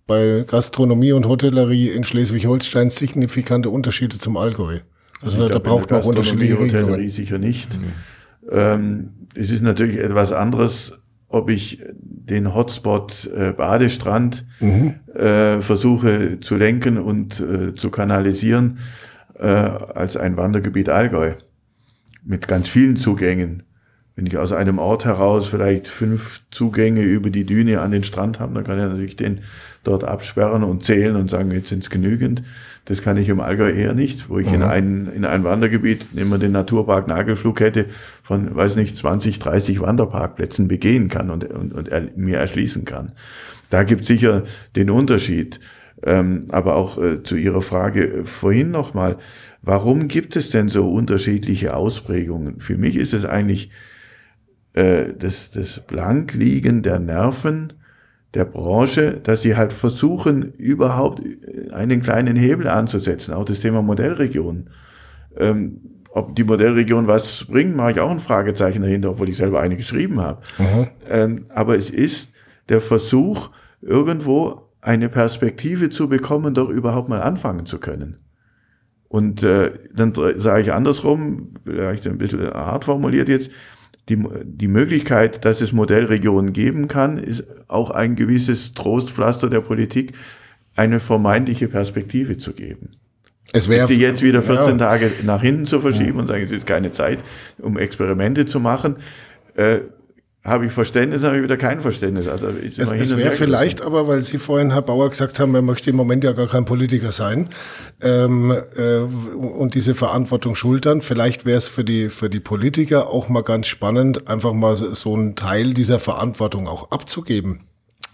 [0.08, 4.80] bei Gastronomie und Hotellerie in Schleswig-Holstein signifikante Unterschiede zum Allgäu?
[5.22, 6.90] Also, also da, braucht man auch unterschiedliche Regelungen.
[6.90, 7.80] Hotellerie sicher nicht.
[7.80, 7.94] Mhm.
[8.52, 10.94] Ähm, es ist natürlich etwas anderes,
[11.28, 14.96] ob ich den Hotspot äh, Badestrand mhm.
[15.14, 18.80] äh, versuche zu lenken und äh, zu kanalisieren
[19.40, 21.36] äh, als ein Wandergebiet Allgäu
[22.24, 23.64] mit ganz vielen Zugängen.
[24.16, 28.40] Wenn ich aus einem Ort heraus vielleicht fünf Zugänge über die Düne an den Strand
[28.40, 29.42] habe, dann kann ich natürlich den
[29.84, 32.44] dort absperren und zählen und sagen, jetzt sind es genügend.
[32.86, 34.56] Das kann ich im Allgäu eher nicht, wo ich mhm.
[34.56, 37.86] in, ein, in ein Wandergebiet, nehmen wir den Naturpark Nagelflug hätte,
[38.24, 43.14] von, weiß nicht, 20, 30 Wanderparkplätzen begehen kann und, und, und er, mir erschließen kann.
[43.70, 44.44] Da gibt sicher
[44.76, 45.60] den Unterschied.
[46.04, 49.18] Ähm, aber auch äh, zu Ihrer Frage äh, vorhin nochmal,
[49.62, 52.60] warum gibt es denn so unterschiedliche Ausprägungen?
[52.60, 53.70] Für mich ist es eigentlich
[54.74, 57.74] äh, das, das Blankliegen der Nerven
[58.34, 61.22] der Branche, dass sie halt versuchen, überhaupt
[61.72, 63.34] einen kleinen Hebel anzusetzen.
[63.34, 64.70] Auch das Thema Modellregion.
[65.38, 65.82] Ähm,
[66.14, 69.78] ob die Modellregion was bringt, mache ich auch ein Fragezeichen dahinter, obwohl ich selber eine
[69.78, 70.42] geschrieben habe.
[70.58, 70.88] Mhm.
[71.10, 72.34] Ähm, aber es ist
[72.70, 73.50] der Versuch,
[73.82, 78.18] irgendwo eine Perspektive zu bekommen, doch überhaupt mal anfangen zu können.
[79.08, 83.52] Und äh, dann sage ich andersrum, vielleicht ein bisschen hart formuliert jetzt,
[84.10, 90.14] die, die Möglichkeit, dass es Modellregionen geben kann, ist auch ein gewisses Trostpflaster der Politik,
[90.76, 92.90] eine vermeintliche Perspektive zu geben.
[93.54, 94.86] Es wäre sie jetzt wieder 14 ja.
[94.86, 96.20] Tage nach hinten zu verschieben ja.
[96.22, 97.20] und sagen, es ist keine Zeit,
[97.60, 98.96] um Experimente zu machen.
[99.56, 99.80] Äh,
[100.44, 102.28] habe ich Verständnis, habe ich wieder kein Verständnis.
[102.28, 105.92] Also es, es wäre vielleicht aber, weil Sie vorhin, Herr Bauer, gesagt haben, er möchte
[105.92, 107.50] im Moment ja gar kein Politiker sein
[108.02, 111.02] ähm, äh, und diese Verantwortung schultern.
[111.02, 115.16] Vielleicht wäre es für die, für die Politiker auch mal ganz spannend, einfach mal so
[115.16, 117.68] einen Teil dieser Verantwortung auch abzugeben.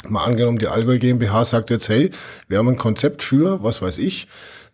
[0.06, 2.12] Mal angenommen, die Allgäu GmbH sagt jetzt, hey,
[2.50, 4.28] wir haben ein Konzept für, was weiß ich,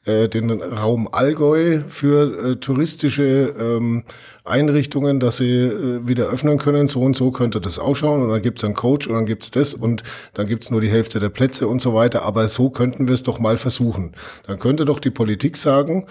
[0.05, 4.03] äh, den Raum Allgäu für äh, touristische ähm,
[4.43, 6.87] Einrichtungen, dass sie äh, wieder öffnen können.
[6.87, 8.21] So und so könnte das ausschauen.
[8.21, 11.19] Und dann gibt's einen Coach und dann gibt's das und dann gibt's nur die Hälfte
[11.19, 12.23] der Plätze und so weiter.
[12.23, 14.13] Aber so könnten wir es doch mal versuchen.
[14.45, 16.07] Dann könnte doch die Politik sagen,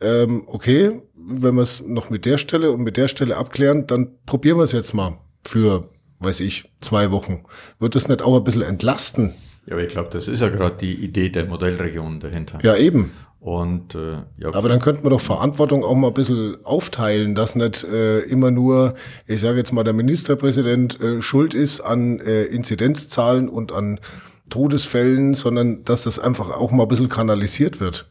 [0.00, 4.08] ähm, okay, wenn wir es noch mit der Stelle und mit der Stelle abklären, dann
[4.26, 5.88] probieren wir es jetzt mal für,
[6.20, 7.44] weiß ich, zwei Wochen.
[7.78, 9.34] Wird das nicht auch ein bisschen entlasten?
[9.66, 12.58] Ja, aber ich glaube, das ist ja gerade die Idee der Modellregion dahinter.
[12.62, 13.10] Ja, eben.
[13.46, 17.54] Und, äh, ja, Aber dann könnte man doch Verantwortung auch mal ein bisschen aufteilen, dass
[17.54, 18.94] nicht äh, immer nur,
[19.28, 24.00] ich sage jetzt mal, der Ministerpräsident äh, schuld ist an äh, Inzidenzzahlen und an
[24.50, 28.08] Todesfällen, sondern dass das einfach auch mal ein bisschen kanalisiert wird.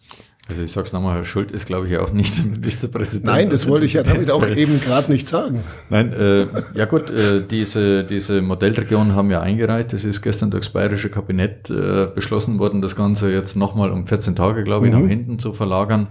[0.48, 3.26] Also ich sage es nochmal, Herr Schuld ist, glaube ich, auch nicht der Ministerpräsident.
[3.26, 5.64] Nein, das wollte ich ja damit auch eben gerade nicht sagen.
[5.90, 9.94] Nein, äh, ja gut, äh, diese, diese Modellregion haben wir eingereicht.
[9.94, 14.36] Das ist gestern durchs bayerische Kabinett äh, beschlossen worden, das Ganze jetzt nochmal um 14
[14.36, 15.02] Tage, glaube ich, mhm.
[15.02, 16.08] nach hinten zu verlagern.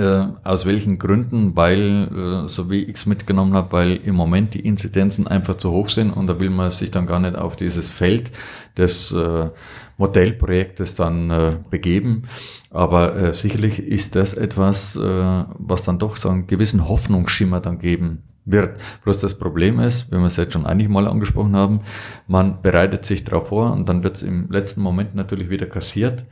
[0.00, 1.56] Äh, aus welchen Gründen?
[1.56, 2.08] Weil,
[2.46, 5.90] äh, so wie ich es mitgenommen habe, weil im Moment die Inzidenzen einfach zu hoch
[5.90, 8.32] sind und da will man sich dann gar nicht auf dieses Feld
[8.78, 9.50] des äh,
[9.98, 12.22] Modellprojektes dann äh, begeben.
[12.70, 17.78] Aber äh, sicherlich ist das etwas, äh, was dann doch so einen gewissen Hoffnungsschimmer dann
[17.78, 18.80] geben wird.
[19.04, 21.80] Bloß das Problem ist, wenn wir es jetzt schon einige Mal angesprochen haben,
[22.26, 26.24] man bereitet sich darauf vor und dann wird es im letzten Moment natürlich wieder kassiert.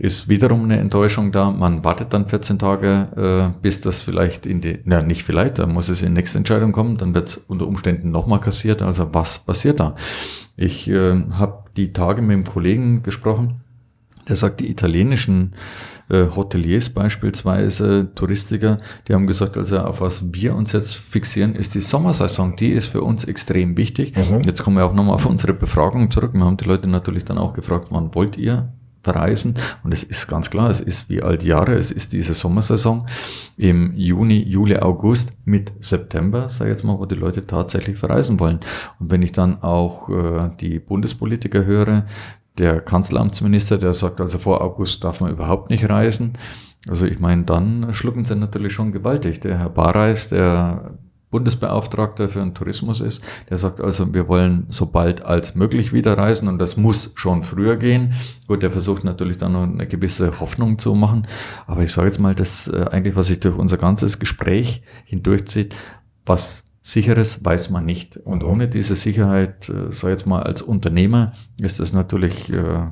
[0.00, 1.50] Ist wiederum eine Enttäuschung da.
[1.50, 5.66] Man wartet dann 14 Tage, äh, bis das vielleicht in die, na nicht vielleicht, da
[5.66, 8.80] muss es in die nächste Entscheidung kommen, dann wird es unter Umständen nochmal kassiert.
[8.80, 9.96] Also was passiert da?
[10.56, 13.56] Ich äh, habe die Tage mit einem Kollegen gesprochen,
[14.28, 15.54] der sagt, die italienischen
[16.10, 18.78] äh, Hoteliers beispielsweise, Touristiker,
[19.08, 22.54] die haben gesagt, also auf was wir uns jetzt fixieren, ist die Sommersaison.
[22.54, 24.16] Die ist für uns extrem wichtig.
[24.16, 24.42] Mhm.
[24.46, 26.34] Jetzt kommen wir auch nochmal auf unsere Befragung zurück.
[26.34, 28.72] Wir haben die Leute natürlich dann auch gefragt, wann wollt ihr
[29.08, 29.54] verreisen.
[29.82, 33.06] Und es ist ganz klar, es ist wie die Jahre, es ist diese Sommersaison
[33.56, 38.38] im Juni, Juli, August mit September, sage ich jetzt mal, wo die Leute tatsächlich verreisen
[38.38, 38.60] wollen.
[39.00, 42.04] Und wenn ich dann auch äh, die Bundespolitiker höre,
[42.58, 46.34] der Kanzleramtsminister, der sagt, also vor August darf man überhaupt nicht reisen.
[46.88, 49.40] Also ich meine, dann schlucken sie natürlich schon gewaltig.
[49.40, 50.98] Der Herr Barreis, der
[51.30, 53.22] Bundesbeauftragter für den Tourismus ist.
[53.50, 57.42] Der sagt also, wir wollen so bald als möglich wieder reisen und das muss schon
[57.42, 58.14] früher gehen.
[58.46, 61.26] Gut, der versucht natürlich dann noch eine gewisse Hoffnung zu machen.
[61.66, 65.74] Aber ich sage jetzt mal, das äh, eigentlich, was sich durch unser ganzes Gespräch hindurchzieht,
[66.24, 68.16] was Sicheres weiß man nicht.
[68.16, 72.86] Und ohne diese Sicherheit, äh, sage ich jetzt mal, als Unternehmer ist das natürlich äh,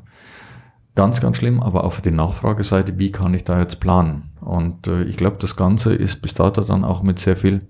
[0.94, 1.62] ganz, ganz schlimm.
[1.62, 4.32] Aber auf der Nachfrageseite, wie kann ich da jetzt planen?
[4.42, 7.62] Und äh, ich glaube, das Ganze ist bis dato dann auch mit sehr viel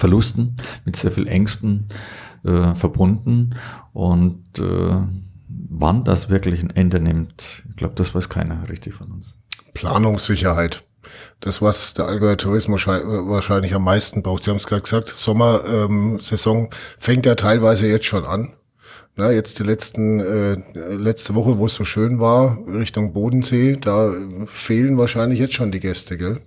[0.00, 1.88] Verlusten, mit sehr viel Ängsten
[2.44, 3.54] äh, verbunden.
[3.92, 4.96] Und äh,
[5.48, 9.38] wann das wirklich ein Ende nimmt, ich glaube, das weiß keiner richtig von uns.
[9.74, 10.84] Planungssicherheit.
[11.40, 14.44] Das, was der Allgäuer Tourismus wahrscheinlich am meisten braucht.
[14.44, 18.54] Sie haben es gerade gesagt, Sommersaison ähm, fängt ja teilweise jetzt schon an.
[19.16, 20.54] Na, jetzt die letzten, äh,
[20.94, 24.12] letzte Woche, wo es so schön war, Richtung Bodensee, da
[24.46, 26.40] fehlen wahrscheinlich jetzt schon die Gäste, gell?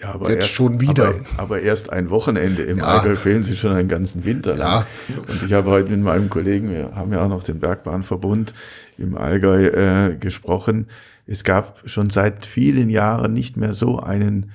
[0.00, 1.08] Ja, aber jetzt erst, schon wieder.
[1.08, 2.62] Aber, aber, erst ein Wochenende.
[2.62, 2.84] Im ja.
[2.84, 4.84] Allgäu fehlen sie schon einen ganzen Winter lang.
[5.08, 5.16] Ja.
[5.16, 8.54] Und ich habe heute mit meinem Kollegen, wir haben ja auch noch den Bergbahnverbund
[8.96, 10.86] im Allgäu äh, gesprochen.
[11.26, 14.52] Es gab schon seit vielen Jahren nicht mehr so einen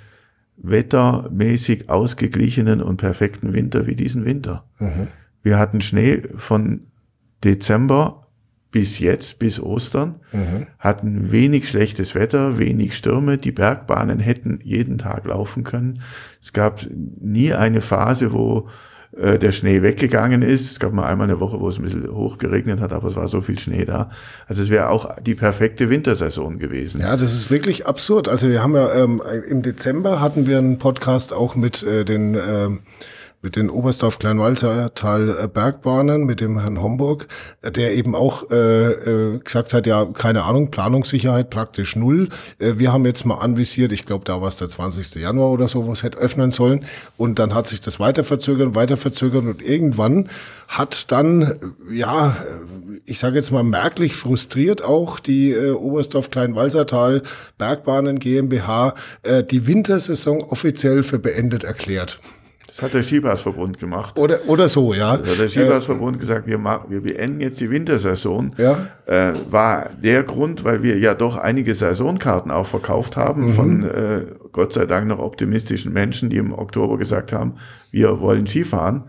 [0.57, 4.63] wettermäßig ausgeglichenen und perfekten Winter wie diesen Winter.
[4.79, 5.07] Mhm.
[5.41, 6.87] Wir hatten Schnee von
[7.43, 8.22] Dezember
[8.73, 10.65] bis jetzt, bis Ostern, mhm.
[10.79, 13.37] hatten wenig schlechtes Wetter, wenig Stürme.
[13.37, 16.01] Die Bergbahnen hätten jeden Tag laufen können.
[16.41, 16.85] Es gab
[17.21, 18.67] nie eine Phase, wo
[19.15, 20.71] äh, der Schnee weggegangen ist.
[20.71, 23.15] Es gab mal einmal eine Woche, wo es ein bisschen hoch geregnet hat, aber es
[23.15, 24.09] war so viel Schnee da.
[24.47, 26.99] Also es wäre auch die perfekte Wintersaison gewesen.
[26.99, 28.27] Ja, das ist wirklich absurd.
[28.27, 32.33] Also wir haben ja ähm, im Dezember hatten wir einen Podcast auch mit äh, den
[32.33, 32.79] ähm,
[33.43, 37.27] mit den Oberstdorf Kleinwalsertal äh, Bergbahnen, mit dem Herrn Homburg,
[37.61, 42.29] äh, der eben auch äh, äh, gesagt hat, ja, keine Ahnung, Planungssicherheit praktisch null.
[42.57, 45.15] Wir haben jetzt mal anvisiert, ich glaube, da war es der 20.
[45.15, 46.85] Januar oder so, was hätte öffnen sollen.
[47.17, 50.29] Und dann hat sich das weiter verzögert, weiter verzögert und irgendwann
[50.69, 51.59] hat dann,
[51.91, 52.37] ja,
[53.05, 57.23] ich sage jetzt mal merklich frustriert auch die äh, Oberstdorf Kleinwalsertal
[57.57, 62.19] Bergbahnen GmbH äh, die Wintersaison offiziell für beendet erklärt.
[62.75, 64.17] Das hat der Skibasverbund gemacht.
[64.17, 65.17] Oder, oder so, ja.
[65.17, 68.55] Das hat der Skibasverbund äh, gesagt, wir, machen, wir beenden jetzt die Wintersaison.
[68.57, 68.87] Ja.
[69.05, 73.53] Äh, war der Grund, weil wir ja doch einige Saisonkarten auch verkauft haben mhm.
[73.53, 74.21] von äh,
[74.53, 77.55] Gott sei Dank noch optimistischen Menschen, die im Oktober gesagt haben,
[77.91, 79.03] wir wollen Skifahren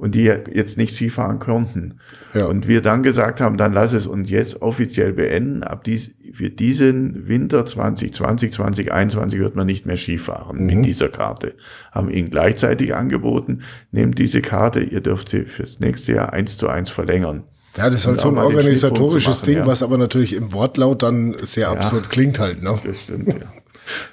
[0.00, 1.98] und die jetzt nicht Skifahren konnten.
[2.32, 2.46] Ja.
[2.46, 5.62] Und wir dann gesagt haben, dann lass es uns jetzt offiziell beenden.
[5.62, 10.66] Ab dies, für diesen Winter 2020, 2021 wird man nicht mehr Skifahren mhm.
[10.66, 11.54] mit dieser Karte.
[11.92, 13.60] Haben ihnen gleichzeitig angeboten,
[13.92, 17.42] nehmt diese Karte, ihr dürft sie fürs nächste Jahr eins zu eins verlängern.
[17.76, 19.66] Ja, das ist halt so ein organisatorisches machen, Ding, ja.
[19.66, 22.62] was aber natürlich im Wortlaut dann sehr absurd ja, klingt halt.
[22.62, 22.74] Ne?
[22.82, 23.34] Das stimmt, ja.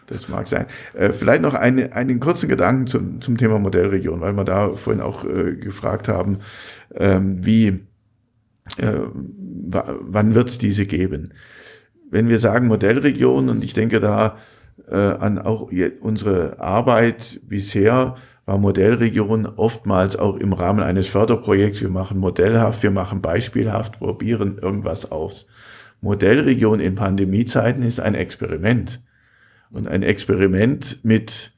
[0.07, 0.65] Das mag sein.
[0.93, 5.01] Äh, vielleicht noch eine, einen kurzen Gedanken zum, zum Thema Modellregion, weil wir da vorhin
[5.01, 6.39] auch äh, gefragt haben,
[6.95, 7.80] ähm, wie,
[8.78, 11.34] äh, wann wird es diese geben?
[12.09, 14.38] Wenn wir sagen Modellregion, und ich denke da
[14.89, 18.15] äh, an auch unsere Arbeit bisher,
[18.47, 21.82] war Modellregion oftmals auch im Rahmen eines Förderprojekts.
[21.82, 25.47] Wir machen modellhaft, wir machen beispielhaft, probieren irgendwas aus.
[25.99, 29.01] Modellregion in Pandemiezeiten ist ein Experiment
[29.72, 31.51] und ein Experiment mit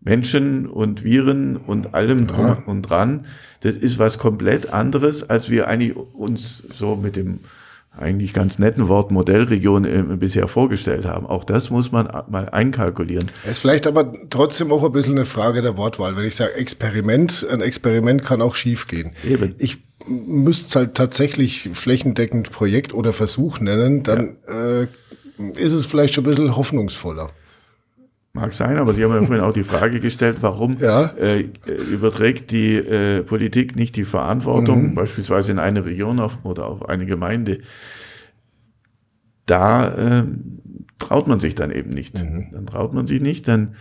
[0.00, 2.62] Menschen und Viren und allem drum ja.
[2.66, 3.26] und dran.
[3.60, 7.40] Das ist was komplett anderes, als wir eigentlich uns so mit dem
[7.96, 11.26] eigentlich ganz netten Wort Modellregion äh, bisher vorgestellt haben.
[11.26, 13.30] Auch das muss man mal einkalkulieren.
[13.44, 16.16] Es ist vielleicht aber trotzdem auch ein bisschen eine Frage der Wortwahl.
[16.16, 19.12] Wenn ich sage Experiment, ein Experiment kann auch schiefgehen.
[19.24, 19.54] Eben.
[19.58, 24.80] Ich müsste es halt tatsächlich flächendeckend Projekt oder Versuch nennen, dann ja.
[24.82, 24.86] äh,
[25.38, 27.30] ist es vielleicht schon ein bisschen hoffnungsvoller.
[28.36, 31.14] Mag sein, aber Sie haben ja vorhin auch die Frage gestellt, warum ja.
[31.16, 31.44] äh,
[31.92, 34.94] überträgt die äh, Politik nicht die Verantwortung, mhm.
[34.96, 37.60] beispielsweise in eine Region auf, oder auf eine Gemeinde.
[39.46, 40.24] Da äh,
[40.98, 42.20] traut man sich dann eben nicht.
[42.20, 42.48] Mhm.
[42.52, 43.76] Dann traut man sich nicht, dann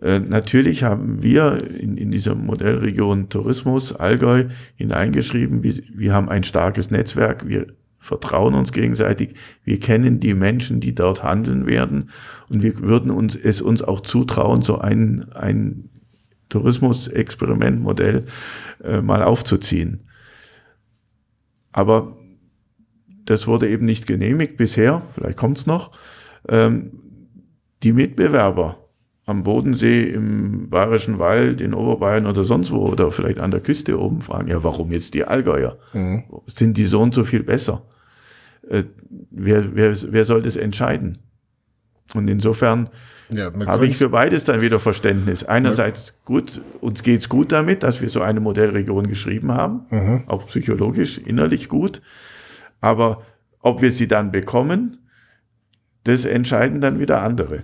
[0.00, 4.44] äh, natürlich haben wir in, in dieser Modellregion Tourismus Allgäu
[4.76, 7.66] hineingeschrieben, wir, wir haben ein starkes Netzwerk, wir
[8.02, 12.10] vertrauen uns gegenseitig, wir kennen die Menschen, die dort handeln werden
[12.50, 15.88] und wir würden uns es uns auch zutrauen, so ein, ein
[16.48, 18.26] Tourismus-Experimentmodell
[18.82, 20.08] äh, mal aufzuziehen.
[21.70, 22.16] Aber
[23.24, 25.92] das wurde eben nicht genehmigt bisher, vielleicht kommt es noch.
[26.48, 26.90] Ähm,
[27.84, 28.78] die Mitbewerber
[29.26, 34.00] am Bodensee, im Bayerischen Wald, in Oberbayern oder sonst wo oder vielleicht an der Küste
[34.00, 35.78] oben fragen, ja, warum jetzt die Allgäuer?
[35.92, 36.24] Mhm.
[36.46, 37.86] Sind die so und so viel besser?
[38.72, 38.84] Äh,
[39.30, 41.18] wer, wer, wer soll das entscheiden?
[42.14, 42.88] Und insofern
[43.28, 45.44] ja, habe ich für beides dann wieder Verständnis.
[45.44, 50.24] Einerseits gut, uns geht's gut damit, dass wir so eine Modellregion geschrieben haben, mhm.
[50.26, 52.00] auch psychologisch, innerlich gut.
[52.80, 53.22] Aber
[53.60, 54.98] ob wir sie dann bekommen,
[56.04, 57.62] das entscheiden dann wieder andere.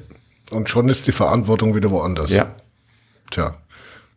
[0.50, 2.30] Und schon ist die Verantwortung wieder woanders.
[2.30, 2.54] Ja.
[3.30, 3.56] Tja,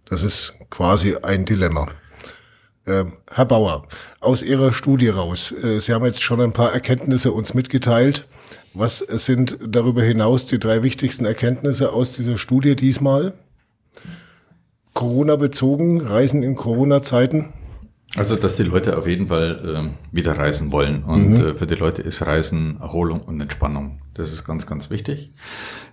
[0.05, 1.87] das ist quasi ein Dilemma.
[2.87, 3.87] Ähm, Herr Bauer,
[4.19, 8.27] aus Ihrer Studie raus, äh, Sie haben jetzt schon ein paar Erkenntnisse uns mitgeteilt.
[8.73, 13.33] Was sind darüber hinaus die drei wichtigsten Erkenntnisse aus dieser Studie diesmal?
[14.93, 17.53] Corona bezogen, Reisen in Corona-Zeiten?
[18.15, 21.03] Also, dass die Leute auf jeden Fall äh, wieder reisen wollen.
[21.03, 21.35] Und mhm.
[21.35, 24.01] äh, für die Leute ist Reisen Erholung und Entspannung.
[24.15, 25.31] Das ist ganz, ganz wichtig.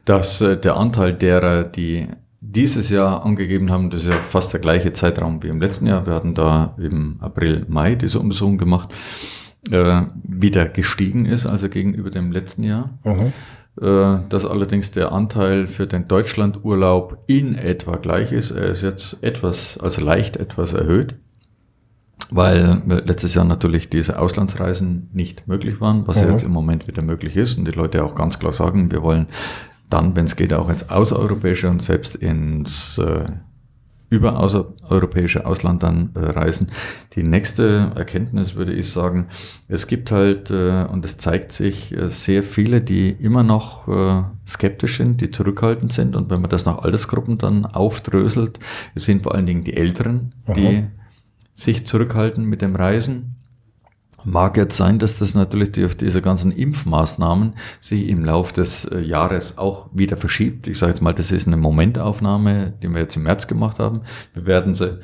[0.04, 2.08] Dass äh, der Anteil derer, die
[2.40, 6.06] dieses Jahr angegeben haben, das ist ja fast der gleiche Zeitraum wie im letzten Jahr.
[6.06, 8.94] Wir hatten da im April, Mai diese Untersuchung gemacht,
[9.70, 12.98] äh, wieder gestiegen ist, also gegenüber dem letzten Jahr.
[13.04, 13.32] Mhm.
[13.80, 18.50] Äh, dass allerdings der Anteil für den Deutschlandurlaub in etwa gleich ist.
[18.50, 21.16] Er ist jetzt etwas, also leicht etwas erhöht
[22.30, 26.22] weil letztes Jahr natürlich diese Auslandsreisen nicht möglich waren, was mhm.
[26.24, 29.02] ja jetzt im Moment wieder möglich ist und die Leute auch ganz klar sagen, wir
[29.02, 29.28] wollen
[29.88, 33.24] dann, wenn es geht, auch ins außereuropäische und selbst ins äh,
[34.10, 36.68] über außereuropäische Ausland dann äh, reisen.
[37.14, 39.26] Die nächste Erkenntnis würde ich sagen,
[39.68, 44.22] es gibt halt, äh, und es zeigt sich, äh, sehr viele, die immer noch äh,
[44.46, 46.16] skeptisch sind, die zurückhaltend sind.
[46.16, 48.58] Und wenn man das nach Altersgruppen dann aufdröselt,
[48.94, 50.54] es sind vor allen Dingen die Älteren, Aha.
[50.54, 50.84] die
[51.54, 53.34] sich zurückhalten mit dem Reisen.
[54.24, 58.98] Mag jetzt sein, dass das natürlich durch diese ganzen Impfmaßnahmen sich im Laufe des äh,
[59.00, 60.66] Jahres auch wieder verschiebt.
[60.66, 64.00] Ich sage jetzt mal, das ist eine Momentaufnahme, die wir jetzt im März gemacht haben.
[64.34, 64.98] Wir werden sie,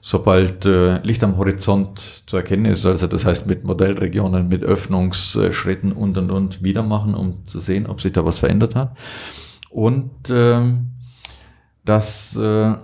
[0.00, 5.92] sobald äh, Licht am Horizont zu erkennen ist, also das heißt mit Modellregionen, mit Öffnungsschritten
[5.92, 8.96] und und und wieder machen, um zu sehen, ob sich da was verändert hat.
[9.70, 10.74] Und äh,
[11.84, 12.74] dass äh,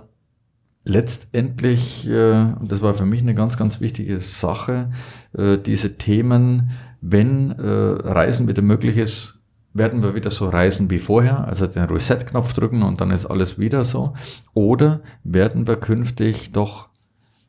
[0.85, 4.91] letztendlich, äh, und das war für mich eine ganz, ganz wichtige Sache,
[5.37, 6.71] äh, diese Themen,
[7.01, 9.39] wenn äh, Reisen wieder möglich ist,
[9.73, 13.57] werden wir wieder so reisen wie vorher, also den Reset-Knopf drücken und dann ist alles
[13.57, 14.13] wieder so.
[14.53, 16.89] Oder werden wir künftig doch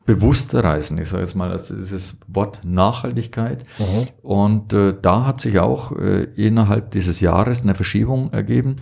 [0.05, 0.97] bewusster reisen?
[0.97, 3.63] Ich sage jetzt mal, also dieses Wort Nachhaltigkeit.
[3.77, 4.07] Mhm.
[4.23, 8.77] Und äh, da hat sich auch äh, innerhalb dieses Jahres eine Verschiebung ergeben.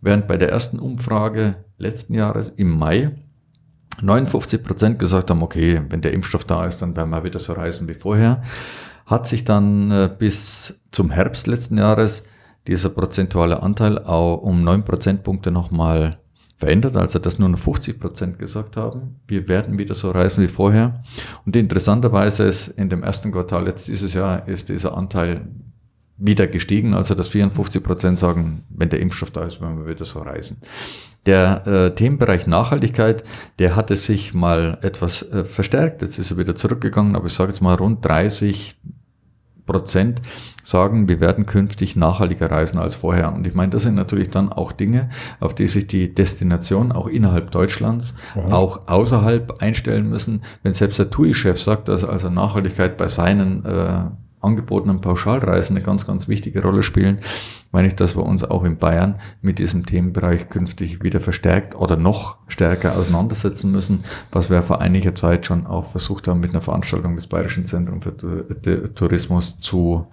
[0.00, 3.12] Während bei der ersten Umfrage letzten Jahres im Mai
[4.02, 7.52] 59 Prozent gesagt haben, okay, wenn der Impfstoff da ist, dann werden wir wieder so
[7.52, 8.42] reisen wie vorher.
[9.06, 12.24] Hat sich dann äh, bis zum Herbst letzten Jahres
[12.66, 16.18] dieser prozentuale Anteil auch um neun Prozentpunkte nochmal
[16.58, 20.48] verändert, also dass nur noch 50 Prozent gesagt haben, wir werden wieder so reisen wie
[20.48, 21.02] vorher.
[21.46, 25.46] Und interessanterweise ist in dem ersten Quartal jetzt dieses Jahr ist dieser Anteil
[26.16, 30.04] wieder gestiegen, also dass 54 Prozent sagen, wenn der Impfstoff da ist, werden wir wieder
[30.04, 30.58] so reisen.
[31.28, 33.22] Der äh, Themenbereich Nachhaltigkeit,
[33.58, 36.00] der hatte sich mal etwas äh, verstärkt.
[36.00, 38.78] Jetzt ist er wieder zurückgegangen, aber ich sage jetzt mal rund 30
[39.66, 40.22] Prozent
[40.64, 43.34] sagen, wir werden künftig nachhaltiger reisen als vorher.
[43.34, 47.08] Und ich meine, das sind natürlich dann auch Dinge, auf die sich die Destination auch
[47.08, 48.56] innerhalb Deutschlands, Aha.
[48.56, 50.40] auch außerhalb einstellen müssen.
[50.62, 54.04] Wenn selbst der TUI-Chef sagt, dass also Nachhaltigkeit bei seinen äh,
[54.40, 57.20] angebotenen Pauschalreisen eine ganz, ganz wichtige Rolle spielen,
[57.72, 61.96] meine ich, dass wir uns auch in Bayern mit diesem Themenbereich künftig wieder verstärkt oder
[61.96, 66.62] noch stärker auseinandersetzen müssen, was wir vor einiger Zeit schon auch versucht haben, mit einer
[66.62, 70.06] Veranstaltung des Bayerischen Zentrums für Tourismus zu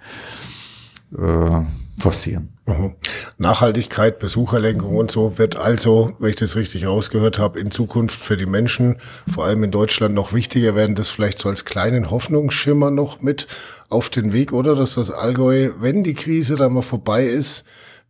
[1.18, 1.62] äh,
[1.98, 2.50] forcieren.
[2.66, 2.96] Mhm.
[3.38, 8.38] Nachhaltigkeit, Besucherlenkung und so wird also, wenn ich das richtig rausgehört habe, in Zukunft für
[8.38, 8.98] die Menschen,
[9.32, 10.96] vor allem in Deutschland, noch wichtiger werden.
[10.96, 13.48] Das vielleicht so als kleinen Hoffnungsschimmer noch mit
[13.90, 14.76] auf den Weg, oder?
[14.76, 17.64] Dass das Allgäu, wenn die Krise dann mal vorbei ist,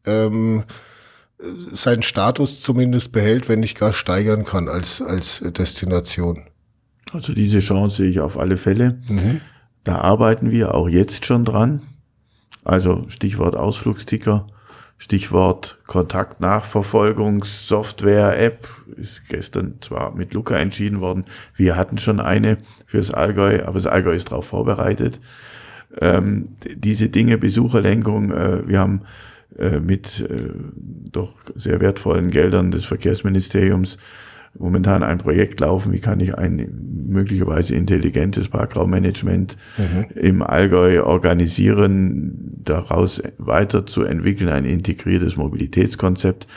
[0.05, 0.63] ähm,
[1.73, 6.45] seinen Status zumindest behält, wenn nicht gar steigern kann als, als Destination.
[7.11, 9.01] Also diese Chance sehe ich auf alle Fälle.
[9.07, 9.41] Mhm.
[9.83, 11.81] Da arbeiten wir auch jetzt schon dran.
[12.65, 14.47] Also Stichwort Ausflugsticker,
[14.97, 22.57] Stichwort Kontaktnachverfolgungssoftware, App, ist gestern zwar mit Luca entschieden worden, wir hatten schon eine
[22.87, 25.21] fürs Allgäu, aber das Allgäu ist darauf vorbereitet.
[26.01, 29.03] Ähm, diese Dinge, Besucherlenkung, äh, wir haben
[29.57, 30.49] äh, mit äh,
[31.11, 33.99] doch sehr wertvollen Geldern des Verkehrsministeriums
[34.57, 40.05] momentan ein Projekt laufen, wie kann ich ein möglicherweise intelligentes Parkraummanagement mhm.
[40.15, 46.47] im Allgäu organisieren, daraus weiterzuentwickeln, ein integriertes Mobilitätskonzept.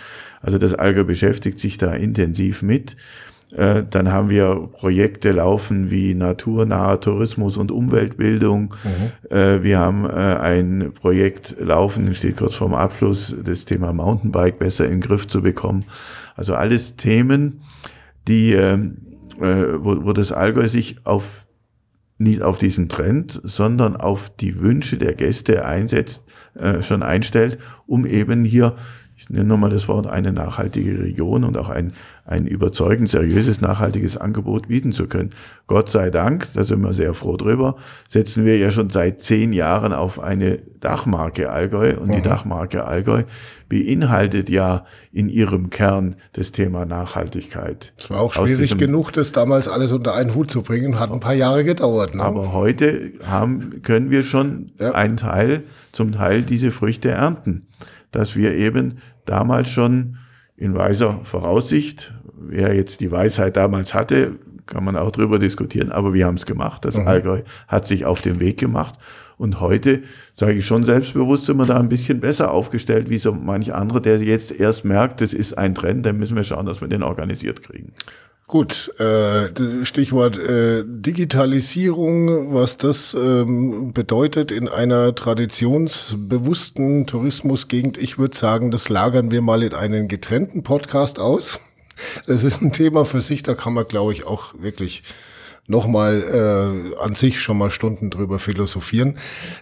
[0.41, 2.97] Also das Allgäu beschäftigt sich da intensiv mit.
[3.53, 8.75] Äh, dann haben wir Projekte laufen wie naturnaher Tourismus und Umweltbildung.
[8.85, 9.31] Mhm.
[9.37, 14.85] Äh, wir haben äh, ein Projekt laufen, steht kurz vorm Abschluss, das Thema Mountainbike besser
[14.85, 15.85] in den Griff zu bekommen.
[16.37, 17.63] Also alles Themen,
[18.27, 18.99] die, ähm,
[19.41, 21.47] wo, wo das Allgäu sich auf
[22.19, 26.25] nicht auf diesen Trend, sondern auf die Wünsche der Gäste einsetzt,
[26.55, 28.75] äh, schon einstellt, um eben hier
[29.19, 31.93] ich nenne nochmal das Wort, eine nachhaltige Region und auch ein,
[32.25, 35.31] ein überzeugend seriöses, nachhaltiges Angebot bieten zu können.
[35.67, 37.75] Gott sei Dank, da sind wir sehr froh drüber,
[38.07, 42.13] setzen wir ja schon seit zehn Jahren auf eine Dachmarke Allgäu und mhm.
[42.13, 43.25] die Dachmarke Allgäu
[43.69, 47.93] beinhaltet ja in ihrem Kern das Thema Nachhaltigkeit.
[47.99, 51.19] Es war auch schwierig genug, das damals alles unter einen Hut zu bringen, hat ein
[51.19, 52.15] paar Jahre gedauert.
[52.15, 52.23] Ne?
[52.23, 54.93] Aber heute haben, können wir schon ja.
[54.93, 57.67] einen Teil, zum Teil diese Früchte ernten
[58.11, 60.17] dass wir eben damals schon
[60.57, 64.37] in weiser Voraussicht, wer jetzt die Weisheit damals hatte,
[64.67, 66.85] kann man auch drüber diskutieren, aber wir haben es gemacht.
[66.85, 67.09] Das mhm.
[67.09, 68.99] Allgäu hat sich auf den Weg gemacht.
[69.39, 70.03] Und heute,
[70.35, 74.01] sage ich schon selbstbewusst, sind wir da ein bisschen besser aufgestellt, wie so manch andere,
[74.01, 77.05] der jetzt erst merkt, das ist ein Trend, dann müssen wir schauen, dass wir den
[77.05, 77.93] organisiert kriegen.
[78.49, 87.99] Gut, äh, Stichwort äh, Digitalisierung, was das ähm, bedeutet in einer traditionsbewussten Tourismusgegend.
[87.99, 91.61] Ich würde sagen, das lagern wir mal in einen getrennten Podcast aus.
[92.27, 95.03] Das ist ein Thema für sich, da kann man, glaube ich, auch wirklich
[95.69, 96.23] nochmal
[96.97, 99.17] äh, an sich schon mal Stunden drüber philosophieren.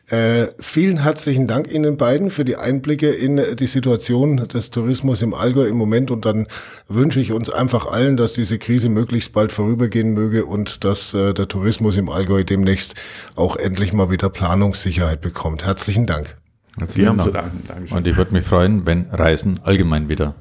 [0.09, 5.35] Äh, vielen herzlichen Dank Ihnen beiden für die Einblicke in die Situation des Tourismus im
[5.35, 6.47] Allgäu im Moment und dann
[6.89, 11.35] wünsche ich uns einfach allen, dass diese Krise möglichst bald vorübergehen möge und dass äh,
[11.35, 12.95] der Tourismus im Allgäu demnächst
[13.35, 15.67] auch endlich mal wieder Planungssicherheit bekommt.
[15.67, 16.37] Herzlichen Dank.
[16.79, 17.33] Herzlichen Dank.
[17.67, 17.99] Dankeschön.
[17.99, 20.35] Und ich würde mich freuen, wenn Reisen allgemein wieder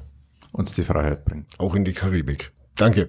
[0.52, 1.46] uns die Freiheit bringt.
[1.58, 2.52] Auch in die Karibik.
[2.76, 3.08] Danke.